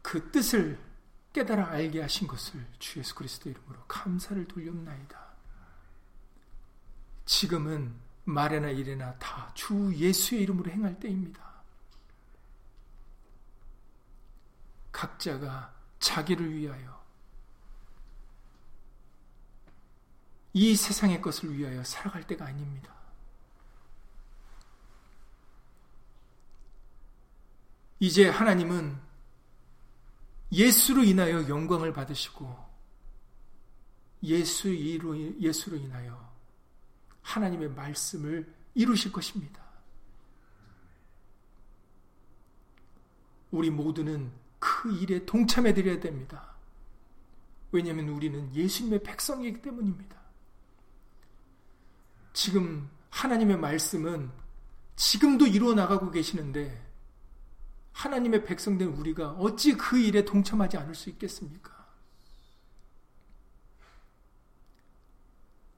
그 0.02 0.30
뜻을 0.30 0.78
깨달아 1.32 1.68
알게 1.70 2.00
하신 2.02 2.26
것을 2.26 2.66
주 2.78 2.98
예수 2.98 3.14
그리스도 3.14 3.50
이름으로 3.50 3.84
감사를 3.86 4.46
돌렸나이다. 4.48 5.30
지금은 7.26 7.94
말에나 8.24 8.70
일에나 8.70 9.14
다 9.18 9.52
주 9.54 9.92
예수의 9.94 10.42
이름으로 10.42 10.70
행할 10.70 10.98
때입니다. 10.98 11.50
각자가 14.92 15.74
자기를 15.98 16.52
위하여 16.54 17.00
이 20.52 20.74
세상의 20.74 21.20
것을 21.22 21.56
위하여 21.56 21.84
살아갈 21.84 22.26
때가 22.26 22.46
아닙니다. 22.46 22.92
이제 28.00 28.28
하나님은 28.28 29.09
예수로 30.52 31.04
인하여 31.04 31.48
영광을 31.48 31.92
받으시고 31.92 32.70
예수 34.24 34.68
이로 34.68 35.16
예수로 35.40 35.76
인하여 35.76 36.30
하나님의 37.22 37.70
말씀을 37.70 38.52
이루실 38.74 39.12
것입니다. 39.12 39.60
우리 43.50 43.70
모두는 43.70 44.30
그 44.58 44.92
일에 44.98 45.24
동참해 45.24 45.74
드려야 45.74 45.98
됩니다. 46.00 46.54
왜냐하면 47.72 48.08
우리는 48.08 48.54
예수님의 48.54 49.02
백성이기 49.02 49.62
때문입니다. 49.62 50.16
지금 52.32 52.88
하나님의 53.10 53.58
말씀은 53.58 54.30
지금도 54.96 55.46
이루어 55.46 55.74
나가고 55.74 56.10
계시는데 56.10 56.89
하나님의 57.92 58.44
백성된 58.44 58.88
우리가 58.88 59.32
어찌 59.32 59.74
그 59.74 59.98
일에 59.98 60.24
동참하지 60.24 60.76
않을 60.78 60.94
수 60.94 61.10
있겠습니까? 61.10 61.80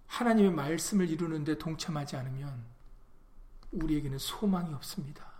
하나님의 0.06 0.52
말씀을 0.52 1.08
이루는데 1.08 1.58
동참하지 1.58 2.16
않으면 2.16 2.64
우리에게는 3.72 4.18
소망이 4.18 4.72
없습니다. 4.74 5.32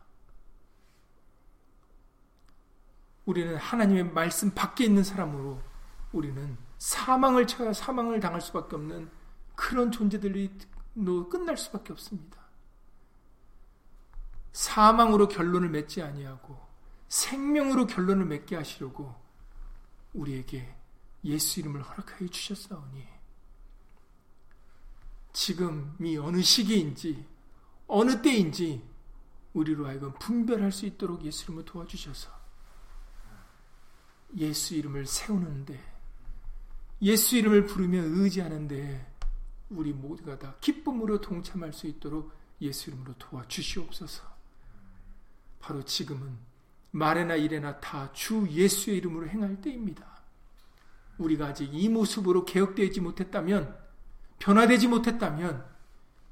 우리는 3.26 3.56
하나님의 3.56 4.04
말씀 4.12 4.50
밖에 4.52 4.84
있는 4.84 5.04
사람으로 5.04 5.60
우리는 6.12 6.56
사망을 6.78 7.46
사망을 7.74 8.18
당할 8.18 8.40
수밖에 8.40 8.74
없는 8.76 9.10
그런 9.54 9.92
존재들로 9.92 11.28
끝날 11.28 11.56
수밖에 11.56 11.92
없습니다. 11.92 12.41
사망으로 14.52 15.28
결론을 15.28 15.68
맺지 15.70 16.02
아니하고 16.02 16.58
생명으로 17.08 17.86
결론을 17.86 18.26
맺게 18.26 18.56
하시려고 18.56 19.14
우리에게 20.14 20.74
예수 21.24 21.60
이름을 21.60 21.82
허락하여 21.82 22.28
주셨사오니 22.28 23.06
지금이 25.32 26.18
어느 26.18 26.42
시기인지 26.42 27.26
어느 27.86 28.20
때인지 28.22 28.82
우리로 29.54 29.86
하여금 29.86 30.12
분별할 30.18 30.72
수 30.72 30.86
있도록 30.86 31.24
예수 31.24 31.44
이름을 31.44 31.64
도와주셔서 31.64 32.30
예수 34.38 34.74
이름을 34.74 35.06
세우는데 35.06 35.92
예수 37.02 37.36
이름을 37.36 37.66
부르며 37.66 38.00
의지하는데 38.02 39.12
우리 39.70 39.92
모두가 39.92 40.38
다 40.38 40.54
기쁨으로 40.60 41.20
동참할 41.20 41.72
수 41.72 41.86
있도록 41.86 42.32
예수 42.60 42.90
이름으로 42.90 43.14
도와주시옵소서. 43.18 44.31
바로 45.62 45.82
지금은 45.84 46.36
말에나 46.90 47.36
일에나 47.36 47.80
다 47.80 48.12
주 48.12 48.46
예수의 48.50 48.98
이름으로 48.98 49.28
행할 49.28 49.60
때입니다. 49.62 50.04
우리가 51.18 51.46
아직 51.46 51.72
이 51.72 51.88
모습으로 51.88 52.44
개혁되지 52.44 53.00
못했다면, 53.00 53.74
변화되지 54.38 54.88
못했다면, 54.88 55.64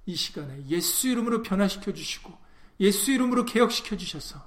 이 0.06 0.16
시간에 0.16 0.66
예수 0.66 1.08
이름으로 1.08 1.42
변화시켜 1.42 1.92
주시고, 1.94 2.36
예수 2.80 3.12
이름으로 3.12 3.44
개혁시켜 3.44 3.96
주셔서, 3.96 4.46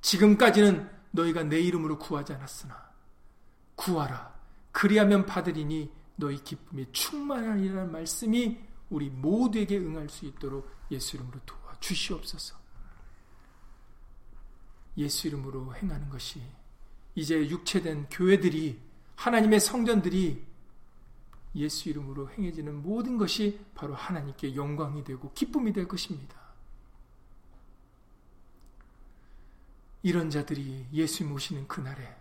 지금까지는 0.00 0.88
너희가 1.10 1.44
내 1.44 1.60
이름으로 1.60 1.98
구하지 1.98 2.32
않았으나, 2.32 2.90
구하라. 3.74 4.34
그리하면 4.72 5.26
받으리니 5.26 5.90
너희 6.16 6.42
기쁨이 6.42 6.86
충만하리라는 6.92 7.92
말씀이 7.92 8.58
우리 8.90 9.10
모두에게 9.10 9.78
응할 9.78 10.08
수 10.08 10.24
있도록 10.26 10.70
예수 10.90 11.16
이름으로 11.16 11.40
도와 11.44 11.76
주시옵소서. 11.80 12.65
예수 14.96 15.28
이름으로 15.28 15.74
행하는 15.74 16.08
것이 16.08 16.42
이제 17.14 17.48
육체된 17.48 18.08
교회들이 18.10 18.80
하나님의 19.16 19.60
성전들이 19.60 20.44
예수 21.54 21.88
이름으로 21.88 22.30
행해지는 22.30 22.82
모든 22.82 23.16
것이 23.16 23.64
바로 23.74 23.94
하나님께 23.94 24.54
영광이 24.54 25.04
되고 25.04 25.32
기쁨이 25.32 25.72
될 25.72 25.88
것입니다. 25.88 26.36
이런 30.02 30.30
자들이 30.30 30.86
예수님 30.92 31.32
오시는 31.32 31.66
그날에 31.66 32.16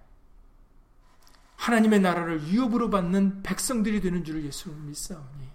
하나님의 1.58 2.00
나라를 2.00 2.46
위협으로 2.46 2.90
받는 2.90 3.44
백성들이 3.44 4.02
되는 4.02 4.24
줄 4.24 4.44
예수는 4.44 4.88
믿사오니 4.88 5.50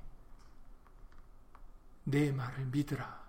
내 2.04 2.30
말을 2.32 2.66
믿으라 2.66 3.20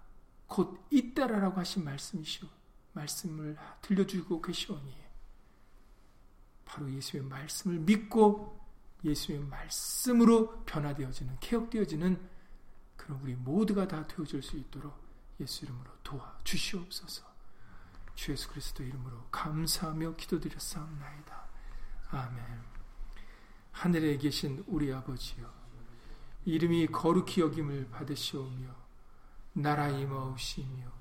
곧 0.48 0.86
이따라라고 0.90 1.60
하신 1.60 1.84
말씀이시오 1.84 2.48
말씀을 2.94 3.58
들려주고 3.82 4.42
계시오니 4.42 5.02
바로 6.66 6.92
예수의 6.92 7.24
말씀을 7.24 7.80
믿고 7.80 8.60
예수의 9.04 9.40
말씀으로 9.40 10.64
변화되어지는 10.66 11.38
개혁되어지는 11.40 12.30
그런 12.96 13.20
우리 13.22 13.36
모두가 13.36 13.88
다 13.88 14.06
되어질 14.08 14.42
수 14.42 14.58
있도록 14.58 14.96
예수 15.40 15.66
이름으로 15.66 15.90
도와 16.04 16.40
주시옵소서. 16.44 17.26
주 18.16 18.32
예수 18.32 18.50
그리스도 18.50 18.84
이름으로 18.84 19.26
감사하며 19.32 20.16
기도드렸사옵나이다. 20.16 21.46
아멘. 22.12 22.62
하늘에 23.72 24.18
계신 24.18 24.64
우리 24.68 24.94
아버지여 24.94 25.52
이름이 26.46 26.88
거룩히 26.88 27.42
여김을 27.42 27.90
받으시오며 27.90 28.76
나라 29.54 29.90
임하옵시며 29.90 31.01